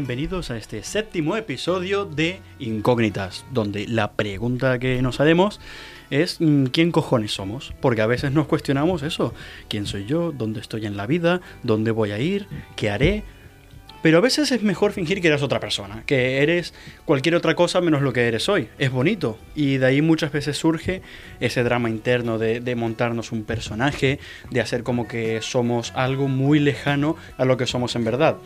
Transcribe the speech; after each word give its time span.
Bienvenidos 0.00 0.50
a 0.50 0.56
este 0.56 0.82
séptimo 0.82 1.36
episodio 1.36 2.06
de 2.06 2.40
Incógnitas, 2.58 3.44
donde 3.52 3.86
la 3.86 4.12
pregunta 4.12 4.78
que 4.78 5.02
nos 5.02 5.20
haremos 5.20 5.60
es 6.08 6.40
mm, 6.40 6.68
¿quién 6.72 6.90
cojones 6.90 7.32
somos? 7.32 7.74
Porque 7.82 8.00
a 8.00 8.06
veces 8.06 8.32
nos 8.32 8.46
cuestionamos 8.46 9.02
eso, 9.02 9.34
¿quién 9.68 9.84
soy 9.84 10.06
yo? 10.06 10.32
¿Dónde 10.32 10.60
estoy 10.60 10.86
en 10.86 10.96
la 10.96 11.06
vida? 11.06 11.42
¿Dónde 11.62 11.90
voy 11.90 12.12
a 12.12 12.18
ir? 12.18 12.46
¿Qué 12.76 12.88
haré? 12.88 13.24
Pero 14.00 14.16
a 14.16 14.20
veces 14.22 14.50
es 14.52 14.62
mejor 14.62 14.92
fingir 14.92 15.20
que 15.20 15.28
eres 15.28 15.42
otra 15.42 15.60
persona, 15.60 16.02
que 16.06 16.42
eres 16.42 16.72
cualquier 17.04 17.34
otra 17.34 17.54
cosa 17.54 17.82
menos 17.82 18.00
lo 18.00 18.14
que 18.14 18.26
eres 18.26 18.48
hoy. 18.48 18.68
Es 18.78 18.90
bonito. 18.90 19.38
Y 19.54 19.76
de 19.76 19.84
ahí 19.84 20.00
muchas 20.00 20.32
veces 20.32 20.56
surge 20.56 21.02
ese 21.40 21.62
drama 21.62 21.90
interno 21.90 22.38
de, 22.38 22.60
de, 22.60 22.74
montarnos 22.74 23.32
un 23.32 23.44
personaje, 23.44 24.18
de 24.50 24.62
hacer 24.62 24.82
como 24.82 25.06
que 25.06 25.42
somos 25.42 25.92
algo 25.94 26.26
muy 26.26 26.58
lejano 26.58 27.16
a 27.36 27.44
lo 27.44 27.58
que 27.58 27.66
somos 27.66 27.94
en 27.94 28.04
verdad. 28.04 28.38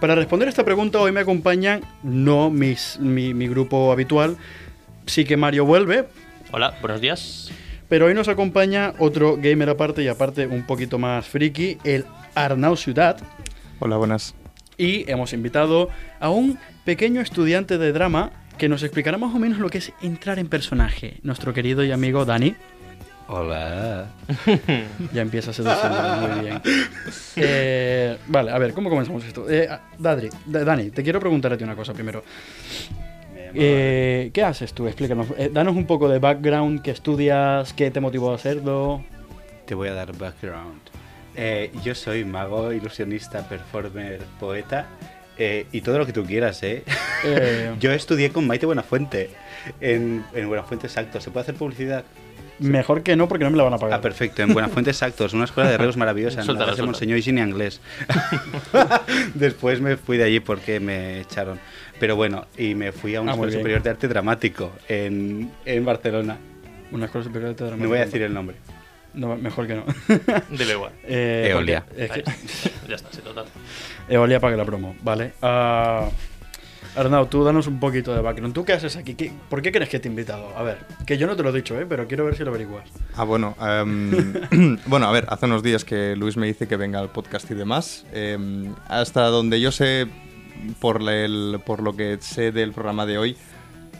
Para 0.00 0.14
responder 0.14 0.48
esta 0.48 0.64
pregunta 0.64 1.00
hoy 1.00 1.10
me 1.10 1.20
acompañan 1.20 1.80
no 2.04 2.50
mis, 2.50 3.00
mi, 3.00 3.34
mi 3.34 3.48
grupo 3.48 3.90
habitual, 3.90 4.36
sí 5.06 5.24
que 5.24 5.36
Mario 5.36 5.64
vuelve. 5.64 6.06
Hola, 6.52 6.78
buenos 6.80 7.00
días. 7.00 7.50
Pero 7.88 8.06
hoy 8.06 8.14
nos 8.14 8.28
acompaña 8.28 8.94
otro 9.00 9.36
gamer 9.36 9.70
aparte 9.70 10.04
y 10.04 10.08
aparte 10.08 10.46
un 10.46 10.64
poquito 10.64 10.98
más 10.98 11.26
friki, 11.26 11.78
el 11.82 12.04
Arnau 12.36 12.76
Ciudad. 12.76 13.18
Hola, 13.80 13.96
buenas. 13.96 14.36
Y 14.76 15.10
hemos 15.10 15.32
invitado 15.32 15.88
a 16.20 16.30
un 16.30 16.60
pequeño 16.84 17.20
estudiante 17.20 17.76
de 17.76 17.92
drama 17.92 18.30
que 18.56 18.68
nos 18.68 18.84
explicará 18.84 19.18
más 19.18 19.34
o 19.34 19.40
menos 19.40 19.58
lo 19.58 19.68
que 19.68 19.78
es 19.78 19.92
entrar 20.00 20.38
en 20.38 20.48
personaje, 20.48 21.18
nuestro 21.24 21.52
querido 21.52 21.82
y 21.82 21.90
amigo 21.90 22.24
Dani. 22.24 22.54
Hola. 23.28 24.08
ya 25.12 25.22
empieza 25.22 25.52
seduciendo 25.52 26.00
muy 26.16 26.40
bien. 26.40 26.62
Eh, 27.36 28.16
vale, 28.26 28.50
a 28.50 28.58
ver, 28.58 28.72
¿cómo 28.72 28.88
comenzamos 28.88 29.22
esto? 29.24 29.48
Eh, 29.50 29.68
Dadri, 29.98 30.30
Dani, 30.46 30.90
te 30.90 31.02
quiero 31.02 31.20
preguntar 31.20 31.52
a 31.52 31.58
ti 31.58 31.62
una 31.62 31.76
cosa 31.76 31.92
primero. 31.92 32.24
Eh, 33.54 34.30
¿Qué 34.32 34.42
haces 34.42 34.72
tú? 34.72 34.86
Explícanos. 34.86 35.26
Eh, 35.36 35.50
danos 35.52 35.76
un 35.76 35.86
poco 35.86 36.08
de 36.08 36.18
background, 36.18 36.80
qué 36.80 36.90
estudias, 36.90 37.74
qué 37.74 37.90
te 37.90 38.00
motivó 38.00 38.32
a 38.32 38.36
hacerlo. 38.36 39.04
Te 39.66 39.74
voy 39.74 39.88
a 39.88 39.94
dar 39.94 40.16
background. 40.16 40.80
Eh, 41.36 41.70
yo 41.84 41.94
soy 41.94 42.24
mago, 42.24 42.72
ilusionista, 42.72 43.46
performer, 43.46 44.22
poeta 44.40 44.86
eh, 45.36 45.66
y 45.70 45.82
todo 45.82 45.98
lo 45.98 46.06
que 46.06 46.12
tú 46.12 46.24
quieras, 46.24 46.62
¿eh? 46.62 46.82
Eh. 47.24 47.74
yo 47.80 47.92
estudié 47.92 48.30
con 48.30 48.46
Maite 48.46 48.66
Buenafuente 48.66 49.30
en, 49.80 50.24
en 50.34 50.48
Buenafuente 50.48 50.86
Exacto. 50.86 51.20
¿Se 51.20 51.30
puede 51.30 51.42
hacer 51.42 51.54
publicidad? 51.54 52.04
Mejor 52.58 53.02
que 53.02 53.14
no, 53.16 53.28
porque 53.28 53.44
no 53.44 53.50
me 53.50 53.56
la 53.56 53.62
van 53.64 53.74
a 53.74 53.78
pagar. 53.78 53.98
Ah, 53.98 54.02
perfecto. 54.02 54.42
En 54.42 54.52
Buenafuente 54.52 54.90
Exactos, 54.90 55.32
una 55.32 55.44
escuela 55.44 55.70
de 55.70 55.78
reos 55.78 55.96
maravillosa. 55.96 56.42
Nada, 56.44 56.74
se 56.74 56.82
me 56.82 56.88
enseñó 56.88 57.16
y 57.16 57.22
sin 57.22 57.38
inglés. 57.38 57.80
Después 59.34 59.80
me 59.80 59.96
fui 59.96 60.16
de 60.16 60.24
allí 60.24 60.40
porque 60.40 60.80
me 60.80 61.20
echaron. 61.20 61.58
Pero 62.00 62.16
bueno, 62.16 62.46
y 62.56 62.74
me 62.74 62.92
fui 62.92 63.14
a 63.14 63.20
una 63.20 63.32
Ah, 63.32 63.34
escuela 63.34 63.52
superior 63.52 63.82
de 63.82 63.90
arte 63.90 64.08
dramático 64.08 64.72
en, 64.88 65.50
en 65.64 65.84
Barcelona. 65.84 66.36
Una 66.92 67.06
escuela 67.06 67.24
superior 67.24 67.50
de 67.50 67.54
teatro. 67.56 67.76
No 67.76 67.88
voy 67.88 67.98
a 67.98 68.04
decir 68.04 68.22
el 68.22 68.32
nombre. 68.32 68.56
No, 69.14 69.36
mejor 69.36 69.66
que 69.66 69.74
no. 69.74 69.84
Dile 70.50 70.72
igual. 70.74 70.92
Eh, 71.04 71.48
Eolia. 71.50 71.84
es 71.96 72.10
que- 72.10 72.24
ya 72.88 72.94
está, 72.96 73.08
sí, 73.10 73.20
total. 73.22 73.46
Eolia 74.08 74.38
paga 74.40 74.56
la 74.56 74.64
promo, 74.64 74.94
¿vale? 75.02 75.32
Ah, 75.42 76.08
Arnau, 76.96 77.26
tú 77.26 77.44
danos 77.44 77.66
un 77.68 77.78
poquito 77.78 78.14
de 78.14 78.20
background. 78.20 78.54
¿Tú 78.54 78.64
qué 78.64 78.72
haces 78.72 78.96
aquí? 78.96 79.14
¿Qué- 79.14 79.32
¿Por 79.48 79.62
qué 79.62 79.70
crees 79.70 79.88
que 79.88 79.98
te 80.00 80.08
he 80.08 80.10
invitado? 80.10 80.56
A 80.56 80.62
ver, 80.62 80.78
que 81.06 81.16
yo 81.16 81.26
no 81.26 81.36
te 81.36 81.42
lo 81.42 81.50
he 81.50 81.52
dicho, 81.52 81.78
¿eh? 81.78 81.86
Pero 81.88 82.08
quiero 82.08 82.24
ver 82.24 82.36
si 82.36 82.42
lo 82.42 82.50
averiguas. 82.50 82.88
Ah, 83.14 83.24
bueno. 83.24 83.54
em, 83.60 84.34
bueno, 84.86 85.06
a 85.06 85.12
ver, 85.12 85.26
hace 85.28 85.46
unos 85.46 85.62
días 85.62 85.84
que 85.84 86.16
Luis 86.16 86.36
me 86.36 86.46
dice 86.46 86.66
que 86.66 86.76
venga 86.76 86.98
al 86.98 87.10
podcast 87.10 87.48
y 87.50 87.54
demás. 87.54 88.04
Em, 88.12 88.74
hasta 88.88 89.26
donde 89.26 89.60
yo 89.60 89.70
sé, 89.70 90.06
por, 90.80 91.00
el- 91.08 91.60
por 91.64 91.82
lo 91.82 91.94
que 91.94 92.18
sé 92.20 92.50
del 92.52 92.72
programa 92.72 93.06
de 93.06 93.18
hoy, 93.18 93.36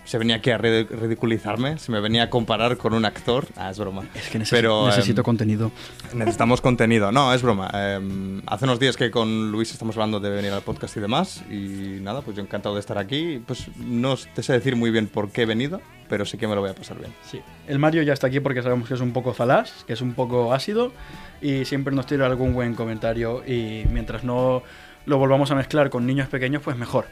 se 0.09 0.17
venía 0.17 0.37
aquí 0.37 0.49
a 0.49 0.57
ri- 0.59 0.89
ridiculizarme, 0.89 1.79
se 1.79 1.93
me 1.93 2.01
venía 2.01 2.23
a 2.23 2.31
comparar 2.31 2.79
con 2.79 2.95
un 2.95 3.05
actor. 3.05 3.47
Ah, 3.57 3.71
es 3.71 3.79
broma. 3.79 4.05
Es 4.15 4.29
que 4.31 4.39
necesito, 4.39 4.57
Pero, 4.57 4.87
necesito 4.87 5.21
em, 5.21 5.25
contenido. 5.25 5.71
Necesitamos 6.15 6.63
contenido. 6.63 7.13
No, 7.13 7.35
es 7.35 7.43
broma. 7.43 7.71
Em, 7.75 8.41
hace 8.47 8.65
unos 8.65 8.81
días 8.81 8.97
que 8.97 9.11
con 9.11 9.51
Luis 9.53 9.71
estamos 9.73 9.95
hablando 9.97 10.19
de 10.19 10.31
venir 10.31 10.51
al 10.53 10.63
podcast 10.63 10.97
y 10.97 11.01
demás. 11.01 11.43
Y 11.51 11.99
nada, 12.01 12.23
pues 12.23 12.37
yo 12.39 12.43
encantado 12.43 12.75
de 12.75 12.81
estar 12.81 12.97
aquí. 12.97 13.43
Pues 13.47 13.67
no 13.77 14.17
te 14.17 14.43
sé 14.43 14.55
decir 14.55 14.77
muy 14.77 14.91
bien 14.91 15.09
por 15.09 15.31
qué 15.31 15.43
he 15.43 15.47
venido, 15.47 15.83
pero 16.09 16.25
sí 16.25 16.39
que 16.39 16.49
me 16.49 16.55
lo 16.55 16.63
voy 16.63 16.71
a 16.71 16.75
pasar 16.75 16.99
bien. 16.99 17.13
Sí. 17.31 17.43
El 17.67 17.79
Mario 17.79 18.03
ya 18.03 18.15
está 18.15 18.29
aquí 18.29 18.41
porque 18.41 18.63
sabemos 18.63 18.89
que 18.89 18.95
es 18.95 19.01
un 19.01 19.13
poco 19.13 19.35
falaz, 19.35 19.85
que 19.87 19.93
es 19.93 20.01
un 20.01 20.15
poco 20.15 20.55
ácido 20.55 20.91
y 21.43 21.67
siempre 21.67 21.95
nos 21.95 22.07
tira 22.07 22.25
algún 22.25 22.55
buen 22.55 22.75
comentario 22.75 23.43
y 23.47 23.85
mientras 23.93 24.25
no 24.25 24.63
lo 25.09 25.19
volvamos 25.19 25.51
a 25.51 25.55
mezclar 25.55 25.91
con 25.91 26.07
niños 26.07 26.29
pequeños, 26.29 26.63
pues 26.63 26.77
mejor. 26.77 27.07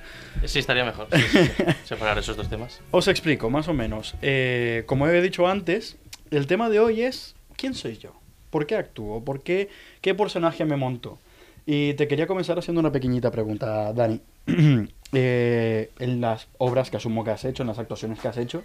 Sí, 0.44 0.58
estaría 0.58 0.84
mejor. 0.84 1.08
sí, 1.12 1.22
sí, 1.22 1.38
sí. 1.56 1.64
Separar 1.84 2.18
esos 2.18 2.36
dos 2.36 2.48
temas. 2.48 2.80
Os 2.90 3.08
explico, 3.08 3.50
más 3.50 3.68
o 3.68 3.74
menos. 3.74 4.14
Eh, 4.22 4.84
como 4.86 5.08
he 5.08 5.22
dicho 5.22 5.48
antes, 5.48 5.96
el 6.30 6.46
tema 6.46 6.68
de 6.68 6.78
hoy 6.80 7.02
es 7.02 7.34
¿quién 7.56 7.74
soy 7.74 7.96
yo? 7.98 8.12
¿Por 8.50 8.66
qué 8.66 8.76
actúo? 8.76 9.24
¿Por 9.24 9.42
qué? 9.42 9.68
¿Qué 10.00 10.14
personaje 10.14 10.64
me 10.64 10.76
monto? 10.76 11.18
Y 11.64 11.94
te 11.94 12.06
quería 12.06 12.26
comenzar 12.26 12.58
haciendo 12.58 12.80
una 12.80 12.92
pequeñita 12.92 13.30
pregunta, 13.30 13.92
Dani. 13.92 14.20
Eh, 15.12 15.92
en 16.00 16.20
las 16.20 16.48
obras 16.58 16.90
que 16.90 16.96
asumo 16.96 17.22
que 17.22 17.30
has 17.30 17.44
hecho, 17.44 17.62
en 17.62 17.68
las 17.68 17.78
actuaciones 17.78 18.18
que 18.18 18.26
has 18.26 18.36
hecho, 18.36 18.64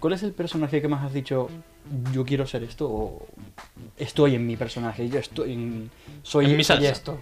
¿cuál 0.00 0.14
es 0.14 0.22
el 0.22 0.32
personaje 0.32 0.80
que 0.80 0.88
más 0.88 1.04
has 1.04 1.12
dicho, 1.12 1.50
yo 2.10 2.24
quiero 2.24 2.46
ser 2.46 2.62
esto? 2.64 2.88
O 2.88 3.26
estoy 3.98 4.34
en 4.34 4.46
mi 4.46 4.56
personaje, 4.56 5.06
yo 5.10 5.18
estoy 5.18 5.52
en, 5.52 5.90
soy, 6.22 6.46
En 6.46 6.56
mi 6.56 6.64
soy 6.64 6.76
salsa. 6.76 6.90
esto. 6.90 7.20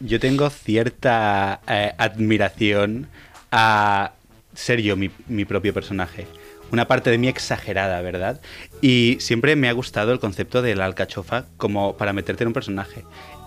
Yo 0.00 0.20
tengo 0.20 0.50
cierta 0.50 1.60
eh, 1.68 1.92
admiración 1.98 3.08
a 3.50 4.12
ser 4.54 4.80
yo 4.82 4.96
mi, 4.96 5.10
mi 5.28 5.44
propio 5.44 5.72
personaje. 5.72 6.26
Una 6.72 6.88
parte 6.88 7.10
de 7.10 7.18
mí 7.18 7.28
exagerada, 7.28 8.00
¿verdad? 8.00 8.40
Y 8.80 9.18
siempre 9.20 9.54
me 9.54 9.68
ha 9.68 9.72
gustado 9.72 10.12
el 10.12 10.18
concepto 10.18 10.62
de 10.62 10.74
la 10.74 10.86
alcachofa 10.86 11.44
como 11.56 11.96
para 11.96 12.12
meterte 12.12 12.42
en 12.44 12.48
un 12.48 12.54
personaje. 12.54 13.04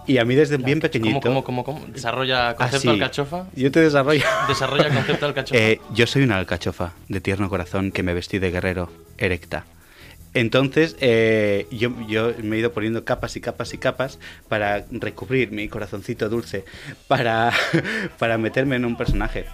Y 0.07 0.19
a 0.19 0.25
mí 0.25 0.35
desde 0.35 0.55
bien 0.55 0.79
pequeñito... 0.79 1.19
¿Cómo, 1.19 1.43
cómo, 1.43 1.63
cómo, 1.63 1.79
cómo? 1.81 1.93
¿Desarrolla 1.93 2.55
concepto 2.55 2.77
Así. 2.77 2.87
alcachofa? 2.87 3.47
Yo 3.55 3.69
te 3.71 3.81
desarrollo. 3.81 4.23
¿Desarrolla 4.47 4.89
concepto 4.89 5.25
alcachofa? 5.25 5.59
Eh, 5.61 5.81
yo 5.93 6.07
soy 6.07 6.23
una 6.23 6.37
alcachofa 6.37 6.93
de 7.09 7.19
tierno 7.19 7.49
corazón 7.49 7.91
que 7.91 8.03
me 8.03 8.13
vestí 8.13 8.39
de 8.39 8.51
guerrero, 8.51 8.89
erecta. 9.17 9.65
Entonces, 10.39 10.95
eh, 10.99 11.65
yo, 11.71 11.89
me 11.89 12.55
he 12.55 12.59
ido 12.59 12.71
poniendo 12.71 13.03
capas 13.03 13.35
y 13.35 13.41
capas 13.41 13.73
y 13.73 13.79
capas 13.79 14.19
para 14.47 14.85
recubrir 14.91 15.51
mi 15.51 15.67
corazoncito 15.67 16.29
dulce, 16.29 16.63
para, 17.07 17.51
para 18.19 18.37
meterme 18.37 18.75
en 18.75 18.85
un 18.85 18.95
personaje. 18.95 19.45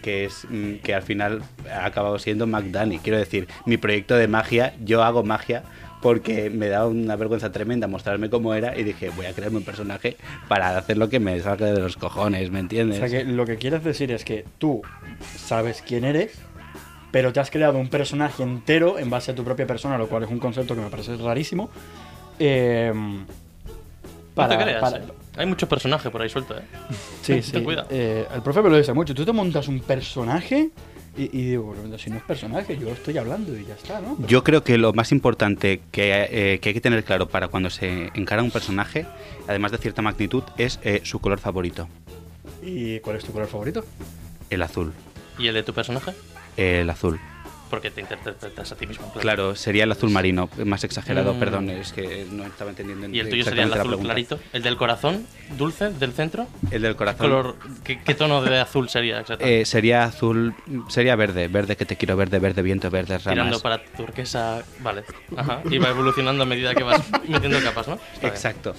Que 0.00 0.24
es 0.24 0.46
mm, 0.48 0.76
que 0.76 0.94
al 0.94 1.02
final 1.02 1.42
ha 1.70 1.84
acabado 1.84 2.18
siendo 2.18 2.46
McDanny. 2.46 2.98
Quiero 2.98 3.18
decir, 3.18 3.46
mi 3.66 3.76
proyecto 3.76 4.14
de 4.16 4.26
magia, 4.26 4.74
yo 4.82 5.02
hago 5.02 5.22
magia 5.22 5.64
porque 6.00 6.48
me 6.48 6.68
da 6.68 6.86
una 6.86 7.16
vergüenza 7.16 7.52
tremenda 7.52 7.88
mostrarme 7.88 8.30
cómo 8.30 8.54
era 8.54 8.78
y 8.78 8.84
dije, 8.84 9.10
voy 9.10 9.26
a 9.26 9.32
crearme 9.34 9.58
un 9.58 9.64
personaje 9.64 10.16
para 10.46 10.78
hacer 10.78 10.96
lo 10.96 11.10
que 11.10 11.20
me 11.20 11.38
salga 11.40 11.66
de 11.66 11.80
los 11.80 11.96
cojones, 11.96 12.50
¿me 12.50 12.58
O 12.58 12.62
entiendes? 12.62 12.98
sea 13.00 13.08
que 13.08 13.24
lo 13.24 13.44
que 13.44 13.56
quieres 13.56 13.84
decir 13.84 14.12
es 14.12 14.24
que 14.24 14.44
tú 14.58 14.80
sabes 15.36 15.82
quién 15.86 16.04
eres, 16.04 16.38
pero 17.10 17.32
te 17.32 17.40
has 17.40 17.50
creado 17.50 17.78
un 17.78 17.88
personaje 17.88 18.42
entero 18.42 18.98
en 18.98 19.10
base 19.10 19.30
a 19.30 19.34
tu 19.34 19.44
propia 19.44 19.66
persona, 19.66 19.96
lo 19.98 20.08
cual 20.08 20.24
es 20.24 20.30
un 20.30 20.38
concepto 20.38 20.74
que 20.74 20.80
me 20.80 20.90
parece 20.90 21.16
rarísimo. 21.16 21.70
Eh, 22.38 22.92
no 24.36 24.48
te 24.48 24.56
creas, 24.56 24.92
eh. 24.94 25.00
Hay 25.36 25.46
muchos 25.46 25.68
personajes 25.68 26.10
por 26.10 26.22
ahí 26.22 26.28
sueltos, 26.28 26.58
¿eh? 26.58 26.62
Sí, 27.22 27.32
Ten 27.34 27.42
sí. 27.42 27.62
cuidado. 27.62 27.88
Eh, 27.90 28.26
el 28.34 28.42
profe 28.42 28.62
me 28.62 28.70
lo 28.70 28.76
dice 28.76 28.92
mucho. 28.92 29.14
Tú 29.14 29.24
te 29.24 29.32
montas 29.32 29.68
un 29.68 29.80
personaje 29.80 30.70
y, 31.16 31.24
y 31.24 31.50
digo, 31.50 31.74
bueno, 31.74 31.98
si 31.98 32.10
no 32.10 32.16
es 32.16 32.22
personaje, 32.22 32.76
yo 32.78 32.88
estoy 32.90 33.18
hablando 33.18 33.56
y 33.56 33.64
ya 33.64 33.74
está, 33.74 34.00
¿no? 34.00 34.16
Yo 34.26 34.44
creo 34.44 34.62
que 34.62 34.78
lo 34.78 34.92
más 34.92 35.10
importante 35.10 35.80
que, 35.90 36.28
eh, 36.30 36.58
que 36.60 36.68
hay 36.68 36.74
que 36.74 36.80
tener 36.80 37.02
claro 37.04 37.28
para 37.28 37.48
cuando 37.48 37.70
se 37.70 38.10
encara 38.14 38.42
un 38.42 38.50
personaje, 38.52 39.06
además 39.48 39.72
de 39.72 39.78
cierta 39.78 40.02
magnitud, 40.02 40.44
es 40.56 40.78
eh, 40.84 41.00
su 41.04 41.18
color 41.20 41.38
favorito, 41.40 41.88
¿Y 42.62 42.98
cuál 43.00 43.16
es 43.16 43.24
tu 43.24 43.32
color 43.32 43.48
favorito? 43.48 43.84
el 44.50 44.62
azul. 44.62 44.92
¿Y 45.38 45.46
el 45.48 45.54
de 45.54 45.62
tu 45.62 45.72
personaje? 45.72 46.12
El 46.58 46.90
azul. 46.90 47.20
porque 47.70 47.90
te 47.90 48.00
interpretas 48.00 48.72
a 48.72 48.76
ti 48.76 48.86
mismo. 48.86 49.12
Claro, 49.12 49.54
sería 49.54 49.84
el 49.84 49.92
azul 49.92 50.10
marino, 50.10 50.48
más 50.64 50.84
exagerado, 50.84 51.34
mm. 51.34 51.38
perdón, 51.38 51.70
es 51.70 51.92
que 51.92 52.26
no 52.30 52.44
estaba 52.44 52.70
entendiendo. 52.70 53.08
¿Y 53.08 53.20
el 53.20 53.28
tuyo 53.28 53.44
sería 53.44 53.64
el 53.64 53.72
azul 53.72 53.98
clarito? 54.00 54.40
¿El 54.52 54.62
del 54.62 54.76
corazón 54.76 55.26
dulce, 55.56 55.90
del 55.90 56.12
centro? 56.12 56.48
El 56.70 56.82
del 56.82 56.96
corazón. 56.96 57.54
¿qué, 57.84 58.14
tono 58.14 58.42
de 58.42 58.58
azul 58.58 58.88
sería 58.88 59.20
exactamente? 59.20 59.60
Eh, 59.60 59.64
sería 59.66 60.04
azul, 60.04 60.54
sería 60.88 61.14
verde, 61.14 61.48
verde 61.48 61.76
que 61.76 61.84
te 61.84 61.96
quiero, 61.96 62.16
verde, 62.16 62.38
verde 62.38 62.62
viento, 62.62 62.90
verde 62.90 63.18
ramas. 63.18 63.34
Tirando 63.34 63.60
para 63.60 63.84
turquesa, 63.84 64.64
vale. 64.80 65.04
Ajá. 65.36 65.60
Y 65.70 65.78
va 65.78 65.90
evolucionando 65.90 66.42
a 66.42 66.46
medida 66.46 66.74
que 66.74 66.82
vas 66.82 67.02
metiendo 67.28 67.60
capas, 67.60 67.86
¿no? 67.86 67.98
Exacto. 68.22 68.74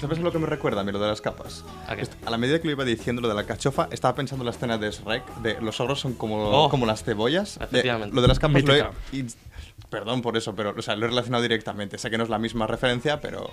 ¿Sabes 0.00 0.18
lo 0.18 0.32
que 0.32 0.38
me 0.38 0.46
recuerda 0.46 0.80
a 0.80 0.84
mí 0.84 0.92
lo 0.92 0.98
de 0.98 1.08
las 1.08 1.20
capas? 1.20 1.62
¿A, 1.86 2.30
la 2.30 2.38
medida 2.38 2.58
que 2.58 2.64
lo 2.64 2.70
iba 2.72 2.84
diciendo 2.84 3.20
lo 3.20 3.28
de 3.28 3.34
la 3.34 3.44
cachofa, 3.44 3.88
estaba 3.90 4.14
pensando 4.14 4.42
en 4.42 4.46
la 4.46 4.52
escena 4.52 4.78
de 4.78 4.90
Shrek, 4.90 5.26
de 5.42 5.60
los 5.60 5.78
ogros 5.78 6.00
son 6.00 6.14
como, 6.14 6.42
oh. 6.48 6.70
como 6.70 6.86
las 6.86 7.04
cebollas. 7.04 7.58
Efectivamente. 7.58 8.14
lo 8.14 8.22
de 8.22 8.28
las 8.28 8.38
capas 8.38 8.64
lo 8.64 8.74
he, 8.74 8.84
Perdón 9.90 10.22
por 10.22 10.36
eso, 10.36 10.54
pero 10.54 10.74
o 10.76 10.82
sea, 10.82 10.94
lo 10.96 11.06
he 11.06 11.08
relacionado 11.08 11.42
directamente. 11.42 11.98
Sé 11.98 12.10
que 12.10 12.16
no 12.16 12.24
es 12.24 12.30
la 12.30 12.38
misma 12.38 12.66
referencia, 12.66 13.20
pero. 13.20 13.50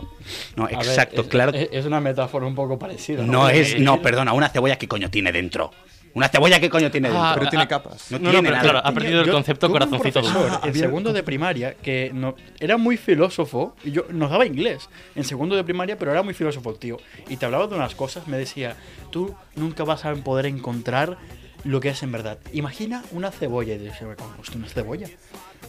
No, 0.56 0.70
exacto, 0.70 1.28
claro. 1.28 1.52
Es, 1.54 1.86
una 1.86 2.00
metáfora 2.00 2.46
un 2.46 2.56
poco 2.56 2.78
parecida. 2.78 3.24
No, 3.24 3.50
es. 3.50 3.80
No, 3.80 4.02
perdona, 4.02 4.34
una 4.34 4.50
cebolla, 4.50 4.78
¿qué 4.78 4.88
coño 4.88 5.10
tiene 5.10 5.32
dentro? 5.32 5.72
¿Una 6.14 6.28
cebolla 6.30 6.60
qué 6.60 6.70
coño 6.70 6.90
tiene 6.90 7.10
dentro? 7.10 7.24
Ah, 7.24 7.36
pero 7.38 7.50
tiene 7.50 7.68
capas. 7.68 8.12
No, 8.12 8.32
tiene 8.32 8.50
nada. 8.50 8.62
Claro, 8.62 8.82
ha 8.84 8.92
perdido 8.92 9.22
el 9.22 9.32
concepto 9.32 9.70
corazoncito. 9.70 10.22
en 10.64 10.74
segundo 10.74 11.14
de 11.14 11.24
primaria 11.24 11.76
que 11.76 12.12
no, 12.14 12.36
era 12.60 12.78
muy 12.78 12.98
filósofo 12.98 13.76
y 13.84 13.92
yo 13.92 14.06
nos 14.10 14.32
daba 14.32 14.46
inglés 14.46 14.90
en 15.16 15.24
segundo 15.24 15.56
de 15.56 15.64
primaria, 15.64 15.98
pero 15.98 16.12
era 16.12 16.24
muy 16.24 16.34
filósofo 16.34 16.74
tío. 16.74 16.98
Y 17.30 17.38
te 17.38 17.46
hablaba 17.46 17.68
de 17.68 17.76
unas 17.76 17.96
cosas, 17.96 18.28
me 18.28 18.38
decía, 18.38 18.76
tú 19.12 19.36
nunca 19.56 19.84
vas 19.84 20.06
a 20.06 20.14
poder 20.16 20.46
encontrar 20.46 21.18
lo 21.64 21.80
que 21.80 21.90
es 21.90 22.04
en 22.04 22.12
verdad. 22.12 22.40
Imagina 22.54 23.04
una 23.12 23.32
cebolla. 23.32 23.74
Y 23.74 23.80
decía, 23.80 24.16
¿cómo 24.16 24.36
es 24.42 24.50
una 24.56 24.68
cebolla? 24.68 25.08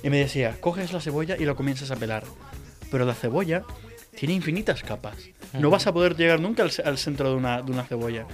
Y 0.02 0.10
me 0.10 0.18
decía, 0.18 0.56
coges 0.60 0.92
la 0.92 1.00
cebolla 1.00 1.36
y 1.38 1.44
la 1.44 1.54
comienzas 1.54 1.90
a 1.90 1.96
pelar. 1.96 2.24
Pero 2.90 3.04
la 3.04 3.14
cebolla 3.14 3.64
tiene 4.16 4.34
infinitas 4.34 4.82
capas. 4.82 5.16
No 5.54 5.70
vas 5.70 5.86
a 5.86 5.92
poder 5.92 6.16
llegar 6.16 6.40
nunca 6.40 6.62
al, 6.62 6.98
centro 6.98 7.30
de 7.30 7.36
una, 7.36 7.62
de 7.62 7.72
una 7.72 7.84
cebolla. 7.84 8.26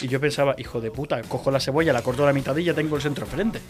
Y 0.00 0.08
yo 0.08 0.20
pensaba, 0.20 0.54
hijo 0.58 0.80
de 0.80 0.90
puta, 0.90 1.20
cojo 1.22 1.50
la 1.50 1.60
cebolla, 1.60 1.92
la 1.92 2.02
corto 2.02 2.22
a 2.22 2.26
la 2.26 2.32
mitad 2.32 2.56
y 2.56 2.64
ya 2.64 2.74
tengo 2.74 2.96
el 2.96 3.02
centro 3.02 3.26
frente. 3.26 3.60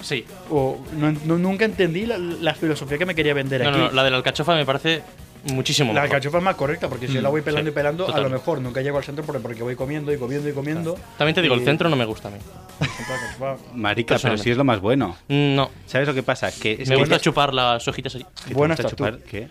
Sí. 0.00 0.24
O 0.50 0.78
nunca 1.26 1.64
entendí 1.64 2.06
la, 2.06 2.54
filosofía 2.54 2.98
que 2.98 3.06
me 3.06 3.14
quería 3.14 3.34
vender 3.34 3.66
aquí. 3.66 3.78
No, 3.78 3.90
la 3.90 4.04
de 4.04 4.10
la 4.10 4.16
alcachofa 4.16 4.54
me 4.54 4.64
parece 4.64 5.02
muchísimo 5.44 5.92
La 5.92 6.02
alcachofa 6.02 6.38
es 6.38 6.44
más 6.44 6.56
correcta 6.56 6.88
porque 6.88 7.06
si 7.06 7.14
yo 7.14 7.22
la 7.22 7.28
voy 7.28 7.42
pelando 7.42 7.70
y 7.70 7.72
pelando, 7.72 8.12
a 8.12 8.20
lo 8.20 8.30
mejor 8.30 8.60
nunca 8.60 8.80
llego 8.80 8.98
al 8.98 9.04
centro 9.04 9.24
porque 9.24 9.62
voy 9.62 9.76
comiendo 9.76 10.12
y 10.12 10.18
comiendo 10.18 10.48
y 10.48 10.52
comiendo. 10.52 10.98
También 11.16 11.34
te 11.34 11.42
digo, 11.42 11.54
el 11.54 11.64
centro 11.64 11.88
no 11.88 11.96
me 11.96 12.04
gusta 12.04 12.28
a 12.28 12.30
mí. 12.30 12.38
Marica, 13.74 14.18
pero 14.22 14.38
sí 14.38 14.50
es 14.50 14.56
lo 14.56 14.64
más 14.64 14.80
bueno. 14.80 15.16
No. 15.28 15.70
¿Sabes 15.86 16.08
lo 16.08 16.14
que 16.14 16.22
pasa? 16.22 16.50
Que 16.52 16.84
me 16.86 16.96
gusta 16.96 17.20
chupar 17.20 17.52
las 17.52 17.86
hojitas 17.86 18.14
allí. 18.14 18.26
Buena 18.52 18.76
chupar, 18.76 19.18
¿Qué? 19.18 19.48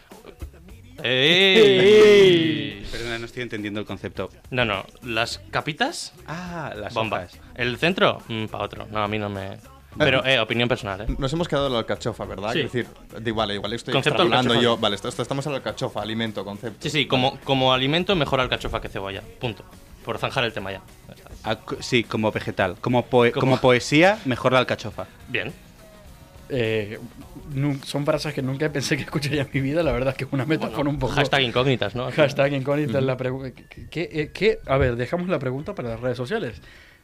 ¡Ey! 1.04 2.86
Perdona, 2.92 3.20
no 3.20 3.26
estoy 3.26 3.44
entendiendo 3.44 3.80
el 3.80 3.86
concepto. 3.86 4.30
No, 4.50 4.66
no, 4.66 4.86
las 5.04 5.40
capitas. 5.52 6.14
Ah, 6.28 6.74
las 6.76 6.94
bombas. 6.94 7.40
¿El 7.56 7.78
centro? 7.78 8.22
Mm, 8.28 8.46
para 8.46 8.64
otro. 8.64 8.88
No, 8.92 9.04
a 9.04 9.08
mí 9.08 9.20
no 9.20 9.30
me. 9.30 9.58
Pero, 9.98 10.24
eh, 10.26 10.40
opinión 10.40 10.70
personal, 10.70 11.02
¿eh? 11.02 11.06
Nos 11.18 11.34
hemos 11.34 11.48
quedado 11.48 11.68
en 11.68 11.74
la 11.74 11.80
alcachofa, 11.80 12.26
¿verdad? 12.26 12.56
Es 12.56 12.72
decir, 12.72 12.88
igual, 13.26 13.52
igual 13.52 13.74
estoy 13.74 13.96
hablando 13.96 14.60
yo. 14.62 14.78
Vale, 14.78 14.96
estamos 14.96 15.46
en 15.46 15.52
la 15.52 15.58
alcachofa, 15.58 16.02
alimento, 16.02 16.46
concepto. 16.46 16.78
Sí, 16.82 16.90
sí, 16.90 17.08
como, 17.08 17.40
como 17.42 17.74
alimento 17.74 18.16
mejor 18.16 18.40
alcachofa 18.40 18.80
que 18.80 18.90
cebolla. 18.90 19.22
Punto. 19.40 19.64
Por 20.06 20.20
zanjar 20.20 20.46
el 20.46 20.54
tema 20.54 20.72
ya. 20.72 20.82
Ah, 21.44 21.58
sí, 21.80 22.04
como 22.04 22.32
vegetal. 22.32 22.78
Como, 22.80 23.06
como 23.34 23.58
poesía, 23.60 24.20
mejor 24.26 24.54
la 24.54 24.60
alcachofa. 24.60 25.08
Bien. 25.28 25.52
Eh, 26.50 27.00
son 27.84 28.06
frases 28.06 28.34
que 28.34 28.42
nunca 28.42 28.72
pensé 28.72 28.98
que 28.98 29.04
escucharía 29.10 29.42
en 29.42 29.50
mi 29.54 29.62
vida. 29.62 29.84
La 29.84 29.92
verdad 29.92 30.10
es 30.10 30.18
que 30.18 30.24
es 30.26 30.34
una 30.34 30.46
metáfora 30.46 30.90
un 30.90 31.00
poco. 31.00 31.14
Hashtag 31.14 31.42
incógnitas, 31.42 31.96
¿no? 31.96 32.12
Hashtag 32.12 32.54
incógnitas. 32.54 33.04
la 33.04 33.18
pregunta. 33.18 33.62
¿Qué, 33.90 34.60
a 34.66 34.78
ver, 34.78 34.96
dejamos 34.96 35.30
la 35.30 35.40
pregunta 35.40 35.76
para 35.76 35.90
las 35.90 36.00
redes 36.00 36.18
sociales. 36.18 36.62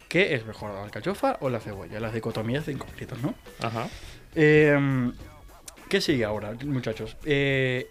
¿Qué 0.07 0.35
es 0.35 0.45
mejor, 0.45 0.71
la 0.71 0.83
alcachofa 0.83 1.37
o 1.39 1.49
la 1.49 1.59
cebolla? 1.59 1.99
Las 1.99 2.13
dicotomías 2.13 2.65
de 2.65 2.73
incógnitas, 2.73 3.19
¿no? 3.21 3.33
Ajá. 3.61 3.87
Em, 4.35 5.13
¿Qué 5.89 6.01
sigue 6.01 6.23
ahora, 6.25 6.53
muchachos? 6.65 7.17
Eh, 7.25 7.87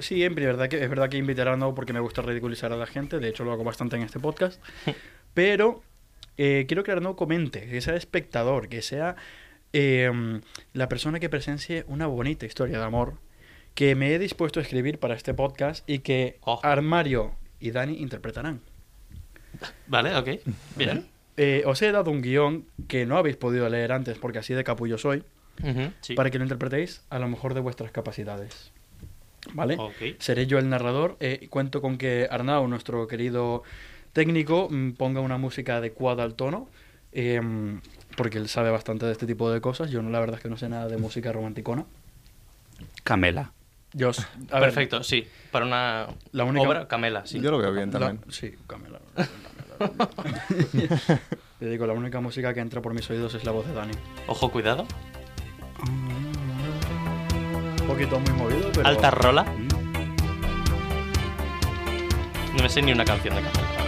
siempre, 0.00 0.46
¿verdad? 0.46 0.68
Que, 0.68 0.82
es 0.82 0.88
verdad 0.88 1.08
que 1.08 1.16
invitar 1.16 1.48
a 1.48 1.56
no 1.56 1.74
porque 1.74 1.92
me 1.92 2.00
gusta 2.00 2.22
ridiculizar 2.22 2.72
a 2.72 2.76
la 2.76 2.86
gente. 2.86 3.18
De 3.18 3.28
hecho, 3.28 3.44
lo 3.44 3.52
hago 3.52 3.64
bastante 3.64 3.96
en 3.96 4.02
este 4.02 4.18
podcast. 4.18 4.60
pero 5.34 5.82
eh, 6.36 6.64
quiero 6.66 6.82
que 6.82 6.92
Arnaud 6.92 7.16
comente, 7.16 7.66
que 7.68 7.80
sea 7.80 7.94
espectador, 7.94 8.68
que 8.68 8.82
sea 8.82 9.16
Em, 9.72 10.40
la 10.72 10.88
persona 10.88 11.18
que 11.18 11.28
presencie 11.28 11.84
una 11.88 12.06
bonita 12.06 12.46
historia 12.46 12.78
de 12.78 12.84
amor 12.84 13.18
que 13.74 13.94
me 13.94 14.14
he 14.14 14.18
dispuesto 14.18 14.60
a 14.60 14.62
escribir 14.62 14.98
para 14.98 15.14
este 15.14 15.32
podcast 15.32 15.88
y 15.88 16.00
que 16.00 16.38
oh. 16.42 16.60
Armario 16.62 17.34
y 17.58 17.70
Dani 17.70 17.96
interpretarán. 17.96 18.60
Vale, 19.86 20.14
ok. 20.16 20.28
Bien. 20.76 21.06
Eh, 21.36 21.62
os 21.64 21.80
he 21.80 21.90
dado 21.92 22.10
un 22.10 22.20
guion 22.20 22.66
que 22.88 23.06
no 23.06 23.16
habéis 23.16 23.36
podido 23.36 23.68
leer 23.68 23.92
antes 23.92 24.18
porque 24.18 24.38
así 24.38 24.52
de 24.52 24.64
capullo 24.64 24.98
soy, 24.98 25.24
para 26.14 26.30
que 26.30 26.38
lo 26.38 26.44
interpretéis 26.44 27.02
a 27.08 27.18
lo 27.18 27.28
mejor 27.28 27.54
de 27.54 27.60
vuestras 27.60 27.90
capacidades. 27.90 28.72
¿Vale? 29.54 29.76
Seré 30.18 30.46
yo 30.46 30.58
el 30.58 30.68
narrador. 30.68 31.16
Eh, 31.20 31.48
cuento 31.50 31.80
con 31.80 31.98
que 31.98 32.28
Arnau, 32.30 32.68
nuestro 32.68 33.06
querido 33.08 33.62
técnico, 34.12 34.68
mm, 34.70 34.92
ponga 34.92 35.20
una 35.20 35.38
música 35.38 35.78
adecuada 35.78 36.22
al 36.22 36.34
tono. 36.34 36.68
Em, 37.12 37.80
porque 38.16 38.38
él 38.38 38.48
sabe 38.48 38.70
bastante 38.70 39.06
de 39.06 39.12
este 39.12 39.26
tipo 39.26 39.50
de 39.50 39.60
cosas. 39.60 39.90
Yo 39.90 40.02
no, 40.02 40.10
la 40.10 40.20
verdad 40.20 40.36
es 40.36 40.42
que 40.42 40.48
no 40.48 40.56
sé 40.56 40.68
nada 40.68 40.88
de 40.88 40.96
música 40.98 41.32
romanticona. 41.32 41.84
Camela. 43.04 43.52
Yo, 43.94 44.10
Perfecto, 44.50 45.02
sí. 45.02 45.26
Para 45.50 45.66
una 45.66 46.06
la 46.32 46.44
única... 46.44 46.66
obra, 46.66 46.88
Camela, 46.88 47.26
sí. 47.26 47.40
Yo 47.40 47.50
lo 47.50 47.58
veo 47.58 47.72
bien 47.72 47.90
también. 47.90 48.20
sí, 48.30 48.54
Camela. 48.66 49.00
Te 51.58 51.68
digo, 51.68 51.86
la 51.86 51.92
única 51.92 52.20
música 52.20 52.54
que 52.54 52.60
entra 52.60 52.80
por 52.80 52.94
mis 52.94 53.08
oídos 53.10 53.34
es 53.34 53.44
la 53.44 53.52
voz 53.52 53.66
de 53.66 53.74
Dani. 53.74 53.92
Ojo, 54.26 54.50
cuidado. 54.50 54.86
Un 57.80 57.86
poquito 57.86 58.18
muy 58.18 58.32
movido, 58.32 58.70
pero... 58.72 58.88
Alta 58.88 59.10
rola. 59.10 59.44
No 62.56 62.62
me 62.62 62.68
sé 62.68 62.80
ni 62.80 62.92
una 62.92 63.04
canción 63.04 63.34
de 63.34 63.42
Camela. 63.42 63.81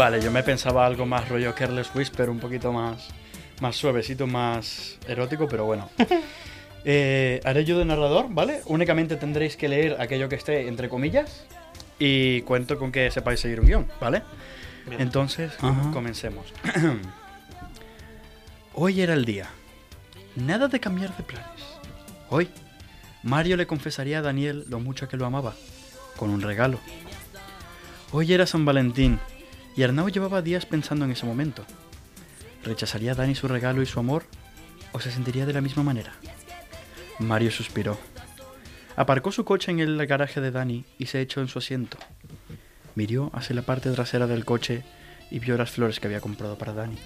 Vale, 0.00 0.22
yo 0.22 0.30
me 0.30 0.42
pensaba 0.42 0.86
algo 0.86 1.04
más 1.04 1.28
rollo 1.28 1.54
Careless 1.54 1.94
Whisper, 1.94 2.30
un 2.30 2.40
poquito 2.40 2.72
más, 2.72 3.08
más 3.60 3.76
suavecito, 3.76 4.26
más 4.26 4.98
erótico, 5.06 5.46
pero 5.46 5.66
bueno. 5.66 5.90
Eh, 6.82 7.42
haré 7.44 7.66
yo 7.66 7.78
de 7.78 7.84
narrador, 7.84 8.28
¿vale? 8.30 8.62
Únicamente 8.64 9.16
tendréis 9.16 9.58
que 9.58 9.68
leer 9.68 10.00
aquello 10.00 10.30
que 10.30 10.36
esté 10.36 10.66
entre 10.66 10.88
comillas 10.88 11.44
y 11.98 12.40
cuento 12.40 12.78
con 12.78 12.90
que 12.90 13.10
sepáis 13.10 13.40
seguir 13.40 13.60
un 13.60 13.66
guion, 13.66 13.86
¿vale? 14.00 14.22
Entonces, 14.98 15.52
comencemos. 15.92 16.46
Hoy 18.74 19.02
era 19.02 19.12
el 19.12 19.26
día. 19.26 19.50
Nada 20.36 20.68
de 20.68 20.80
cambiar 20.80 21.14
de 21.18 21.22
planes. 21.22 21.62
Hoy, 22.30 22.48
Mario 23.22 23.58
le 23.58 23.66
confesaría 23.66 24.20
a 24.20 24.22
Daniel 24.22 24.64
lo 24.66 24.80
mucho 24.80 25.06
que 25.06 25.18
lo 25.18 25.26
amaba, 25.26 25.54
con 26.16 26.30
un 26.30 26.40
regalo. 26.40 26.78
Hoy 28.10 28.32
era 28.32 28.46
San 28.46 28.64
Valentín 28.64 29.20
y 29.76 29.82
Arnau 29.82 30.08
llevaba 30.08 30.42
días 30.42 30.66
pensando 30.66 31.04
en 31.04 31.12
ese 31.12 31.26
momento. 31.26 31.64
¿Rechazaría 32.64 33.14
Dani 33.14 33.34
su 33.34 33.48
regalo 33.48 33.82
y 33.82 33.86
su 33.86 33.98
amor? 34.00 34.24
¿O 34.92 35.00
se 35.00 35.10
sentiría 35.10 35.46
de 35.46 35.52
la 35.52 35.60
misma 35.60 35.82
manera? 35.82 36.12
Mario 37.18 37.50
suspiró. 37.50 37.98
Aparcó 38.96 39.32
su 39.32 39.44
coche 39.44 39.70
en 39.70 39.80
el 39.80 40.06
garaje 40.06 40.40
de 40.40 40.50
Dani 40.50 40.84
y 40.98 41.06
se 41.06 41.20
echó 41.20 41.40
en 41.40 41.48
su 41.48 41.58
asiento. 41.58 41.96
Miró 42.94 43.30
hacia 43.32 43.56
la 43.56 43.62
parte 43.62 43.90
trasera 43.90 44.26
del 44.26 44.44
coche 44.44 44.82
y 45.30 45.38
vio 45.38 45.56
las 45.56 45.70
flores 45.70 46.00
que 46.00 46.06
había 46.06 46.20
comprado 46.20 46.58
para 46.58 46.74
Dani. 46.74 46.98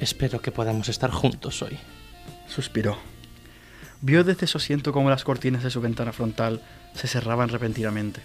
Espero 0.00 0.40
que 0.40 0.52
podamos 0.52 0.88
estar 0.88 1.10
juntos 1.10 1.62
hoy. 1.62 1.78
Suspiró. 2.46 2.98
Vio 4.02 4.24
desde 4.24 4.46
su 4.46 4.58
asiento 4.58 4.92
cómo 4.92 5.10
las 5.10 5.24
cortinas 5.24 5.62
de 5.62 5.70
su 5.70 5.80
ventana 5.80 6.12
frontal 6.12 6.60
se 6.94 7.08
cerraban 7.08 7.48
repentinamente. 7.48 8.20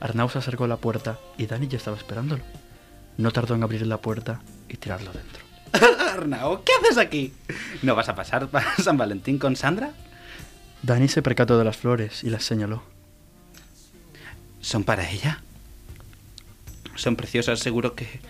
Arnau 0.00 0.28
se 0.28 0.38
acercó 0.38 0.64
a 0.64 0.68
la 0.68 0.76
puerta 0.76 1.18
y 1.36 1.46
Dani 1.46 1.68
ya 1.68 1.76
estaba 1.76 1.96
esperándolo. 1.96 2.42
No 3.16 3.32
tardó 3.32 3.54
en 3.54 3.62
abrir 3.62 3.86
la 3.86 3.98
puerta 3.98 4.40
y 4.68 4.76
tirarlo 4.76 5.12
dentro. 5.12 5.44
Arnau, 6.12 6.62
¿qué 6.64 6.72
haces 6.80 6.98
aquí? 6.98 7.32
¿No 7.82 7.94
vas 7.94 8.08
a 8.08 8.14
pasar 8.14 8.48
para 8.48 8.76
San 8.82 8.96
Valentín 8.96 9.38
con 9.38 9.56
Sandra? 9.56 9.92
Dani 10.82 11.08
se 11.08 11.22
percató 11.22 11.58
de 11.58 11.64
las 11.64 11.76
flores 11.76 12.22
y 12.22 12.30
las 12.30 12.44
señaló. 12.44 12.82
¿Son 14.60 14.84
para 14.84 15.10
ella? 15.10 15.42
Son 16.94 17.16
preciosas, 17.16 17.60
seguro 17.60 17.94
que 17.94 18.20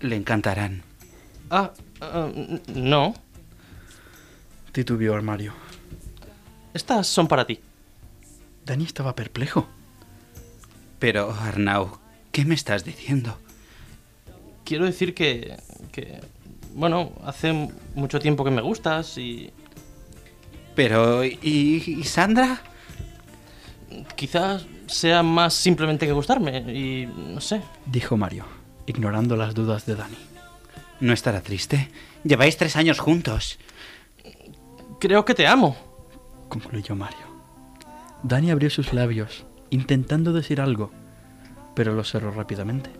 le 0.00 0.16
encantarán. 0.16 0.82
Ah, 1.50 1.72
ah, 2.00 2.30
no. 2.74 3.14
Titubeó 4.72 5.16
a 5.16 5.22
Mario. 5.22 5.54
Estas 6.74 7.06
son 7.06 7.26
para 7.26 7.46
ti. 7.46 7.60
Dani 8.64 8.84
estaba 8.84 9.14
perplejo. 9.14 9.68
Pero, 10.98 11.32
Arnau, 11.32 11.98
¿qué 12.32 12.44
me 12.44 12.54
estás 12.54 12.84
diciendo? 12.84 13.38
Quiero 14.64 14.84
decir 14.84 15.14
que, 15.14 15.56
que... 15.92 16.20
Bueno, 16.74 17.12
hace 17.24 17.70
mucho 17.94 18.18
tiempo 18.20 18.44
que 18.44 18.50
me 18.50 18.62
gustas 18.62 19.16
y... 19.18 19.50
Pero, 20.74 21.24
¿y, 21.24 21.36
y 21.42 22.04
Sandra? 22.04 22.60
Quizás 24.16 24.66
sea 24.86 25.22
más 25.22 25.54
simplemente 25.54 26.06
que 26.06 26.12
gustarme 26.12 26.58
y... 26.72 27.06
no 27.06 27.40
sé. 27.40 27.62
Dijo 27.86 28.16
Mario, 28.16 28.44
ignorando 28.86 29.36
las 29.36 29.54
dudas 29.54 29.86
de 29.86 29.94
Dani. 29.94 30.18
¿No 31.00 31.12
estará 31.12 31.40
triste? 31.42 31.90
Lleváis 32.24 32.56
tres 32.56 32.76
años 32.76 32.98
juntos. 32.98 33.58
Creo 34.98 35.24
que 35.24 35.34
te 35.34 35.46
amo. 35.46 35.76
Concluyó 36.48 36.96
Mario. 36.96 37.28
Dani 38.22 38.50
abrió 38.50 38.68
sus 38.68 38.92
labios, 38.92 39.44
intentando 39.70 40.32
decir 40.32 40.60
algo, 40.60 40.90
pero 41.74 41.94
los 41.94 42.10
cerró 42.10 42.30
rápidamente. 42.30 42.90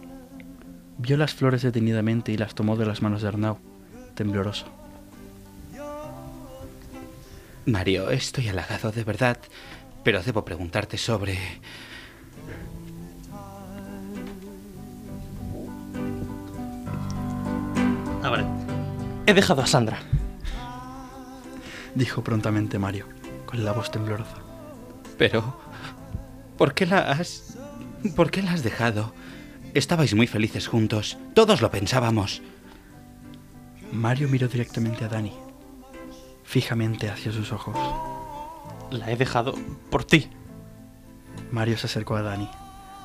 Vio 0.98 1.16
las 1.16 1.34
flores 1.34 1.62
detenidamente 1.62 2.32
y 2.32 2.36
las 2.36 2.54
tomó 2.54 2.76
de 2.76 2.86
las 2.86 3.02
manos 3.02 3.22
de 3.22 3.28
Arnau, 3.28 3.58
tembloroso. 4.14 4.66
Mario, 7.66 8.10
estoy 8.10 8.48
halagado 8.48 8.90
de 8.90 9.04
verdad, 9.04 9.38
pero 10.02 10.22
debo 10.22 10.44
preguntarte 10.44 10.96
sobre... 10.96 11.38
Ah, 18.22 18.30
vale. 18.30 18.44
He 19.26 19.34
dejado 19.34 19.62
a 19.62 19.66
Sandra. 19.66 19.98
Dijo 21.94 22.24
prontamente 22.24 22.78
Mario, 22.78 23.06
con 23.44 23.64
la 23.64 23.72
voz 23.72 23.90
temblorosa. 23.90 24.36
Pero... 25.18 25.67
¿Por 26.58 26.74
qué 26.74 26.86
la 26.86 26.98
has... 26.98 27.56
¿Por 28.16 28.30
qué 28.30 28.42
la 28.42 28.52
has 28.52 28.62
dejado? 28.62 29.14
Estabais 29.74 30.14
muy 30.14 30.26
felices 30.26 30.66
juntos. 30.66 31.16
Todos 31.34 31.62
lo 31.62 31.70
pensábamos. 31.70 32.42
Mario 33.92 34.28
miró 34.28 34.48
directamente 34.48 35.04
a 35.04 35.08
Dani, 35.08 35.32
fijamente 36.44 37.08
hacia 37.08 37.32
sus 37.32 37.52
ojos. 37.52 37.76
La 38.90 39.10
he 39.10 39.16
dejado 39.16 39.54
por 39.90 40.04
ti. 40.04 40.28
Mario 41.52 41.78
se 41.78 41.86
acercó 41.86 42.16
a 42.16 42.22
Dani, 42.22 42.50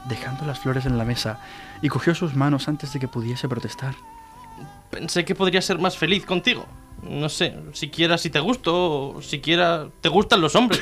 dejando 0.09 0.45
las 0.45 0.59
flores 0.59 0.85
en 0.85 0.97
la 0.97 1.05
mesa, 1.05 1.39
y 1.81 1.89
cogió 1.89 2.15
sus 2.15 2.35
manos 2.35 2.67
antes 2.67 2.91
de 2.91 2.99
que 2.99 3.07
pudiese 3.07 3.47
protestar. 3.47 3.95
Pensé 4.89 5.25
que 5.25 5.35
podría 5.35 5.61
ser 5.61 5.79
más 5.79 5.97
feliz 5.97 6.25
contigo. 6.25 6.65
No 7.03 7.29
sé, 7.29 7.55
siquiera 7.73 8.17
si 8.17 8.29
te 8.29 8.39
gusto 8.39 9.15
o 9.15 9.21
siquiera 9.21 9.89
te 10.01 10.09
gustan 10.09 10.41
los 10.41 10.55
hombres. 10.55 10.81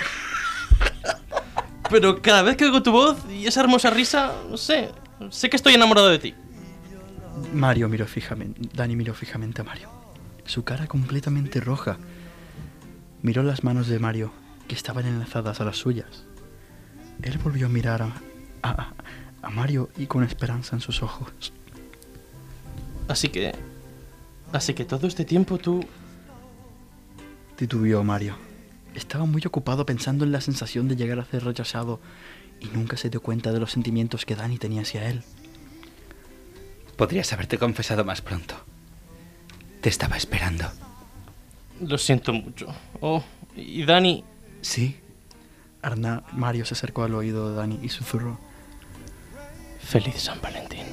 Pero 1.92 2.22
cada 2.22 2.42
vez 2.42 2.56
que 2.58 2.66
oigo 2.66 2.82
tu 2.82 2.92
voz 2.92 3.18
y 3.30 3.46
esa 3.48 3.60
hermosa 3.62 3.90
risa, 3.90 4.34
no 4.50 4.58
sé, 4.58 4.90
sé 5.30 5.50
que 5.50 5.58
estoy 5.58 5.74
enamorado 5.74 6.08
de 6.10 6.20
ti. 6.20 6.34
Mario 7.54 7.90
miró 7.90 8.08
fijamente. 8.08 8.62
Dani 8.74 8.96
miró 8.96 9.14
fijamente 9.14 9.62
a 9.62 9.64
Mario. 9.66 9.90
Su 10.46 10.64
cara 10.64 10.88
completamente 10.88 11.60
roja. 11.60 11.98
Miró 13.22 13.44
las 13.44 13.64
manos 13.64 13.88
de 13.88 14.00
Mario, 14.00 14.32
que 14.68 14.76
estaban 14.76 15.06
enlazadas 15.06 15.60
a 15.62 15.66
las 15.66 15.78
suyas. 15.78 16.24
Él 17.22 17.38
volvió 17.40 17.68
a 17.68 17.70
mirar 17.70 18.02
a, 18.02 18.14
a- 18.64 18.94
a 19.44 19.50
Mario 19.50 19.90
y 19.98 20.06
con 20.08 20.24
esperanza 20.24 20.76
en 20.76 20.82
sus 20.82 21.04
ojos. 21.04 21.54
Así 23.08 23.30
que... 23.30 23.54
Así 24.54 24.74
que 24.74 24.86
todo 24.86 25.08
este 25.08 25.26
tiempo 25.26 25.58
tú... 25.58 25.86
Titubeó 27.58 28.04
Mario. 28.04 28.36
Estaba 28.96 29.26
muy 29.26 29.42
ocupado 29.46 29.86
pensando 29.86 30.26
en 30.26 30.32
la 30.32 30.42
sensación 30.42 30.88
de 30.88 30.96
llegar 30.96 31.20
a 31.20 31.26
ser 31.26 31.44
rechazado 31.44 32.00
y 32.60 32.68
nunca 32.68 32.98
se 32.98 33.10
dio 33.10 33.22
cuenta 33.22 33.52
de 33.52 33.60
los 33.60 33.72
sentimientos 33.72 34.26
que 34.26 34.36
Dani 34.36 34.58
tenía 34.58 34.82
hacia 34.82 35.10
él. 35.10 35.24
Podrías 36.98 37.32
haberte 37.34 37.58
confesado 37.58 38.06
más 38.06 38.22
pronto. 38.22 38.56
Te 39.82 39.90
estaba 39.90 40.18
esperando. 40.18 40.66
Lo 41.82 41.98
siento 41.98 42.34
mucho. 42.34 42.68
Oh, 43.00 43.24
y 43.56 43.84
Dani... 43.86 44.24
¿Sí? 44.62 44.98
Arna, 45.82 46.24
Mario 46.34 46.66
se 46.66 46.76
acercó 46.76 47.04
al 47.04 47.16
oído 47.16 47.50
de 47.50 47.56
Dani 47.56 47.80
y 47.82 47.90
susurró. 47.90 48.40
Feliz 49.80 50.22
San 50.22 50.40
Valentín. 50.40 50.91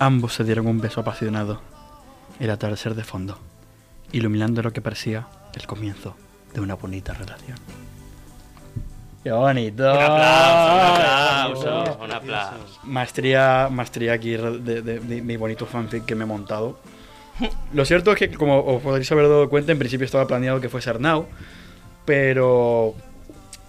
Ambos 0.00 0.34
se 0.34 0.44
dieron 0.44 0.66
un 0.66 0.80
beso 0.80 1.00
apasionado. 1.02 1.60
El 2.40 2.50
atardecer 2.50 2.94
de 2.94 3.04
fondo, 3.04 3.38
iluminando 4.12 4.62
lo 4.62 4.72
que 4.72 4.80
parecía 4.80 5.26
el 5.54 5.66
comienzo 5.66 6.16
de 6.54 6.60
una 6.60 6.74
bonita 6.74 7.12
relación. 7.12 7.58
¡Qué 9.22 9.30
bonito! 9.30 9.82
Un 9.92 9.98
aplauso, 9.98 11.98
un 12.02 12.12
aplauso. 12.12 12.80
Maestría, 12.84 13.68
maestría 13.70 14.14
aquí 14.14 14.30
de, 14.30 14.82
de- 14.82 15.00
de 15.00 15.20
mi 15.22 15.36
bonito 15.36 15.66
fanfic 15.66 16.06
que 16.06 16.14
me 16.14 16.24
he 16.24 16.26
montado. 16.26 16.78
Lo 17.74 17.84
cierto 17.84 18.12
es 18.12 18.18
que, 18.18 18.30
como 18.32 18.64
os 18.64 18.80
podréis 18.82 19.10
haber 19.12 19.28
dado 19.28 19.50
cuenta, 19.50 19.72
en 19.72 19.78
principio 19.78 20.06
estaba 20.06 20.26
planeado 20.26 20.60
que 20.62 20.68
fuese 20.70 20.88
Arnau, 20.90 21.26
pero... 22.06 22.94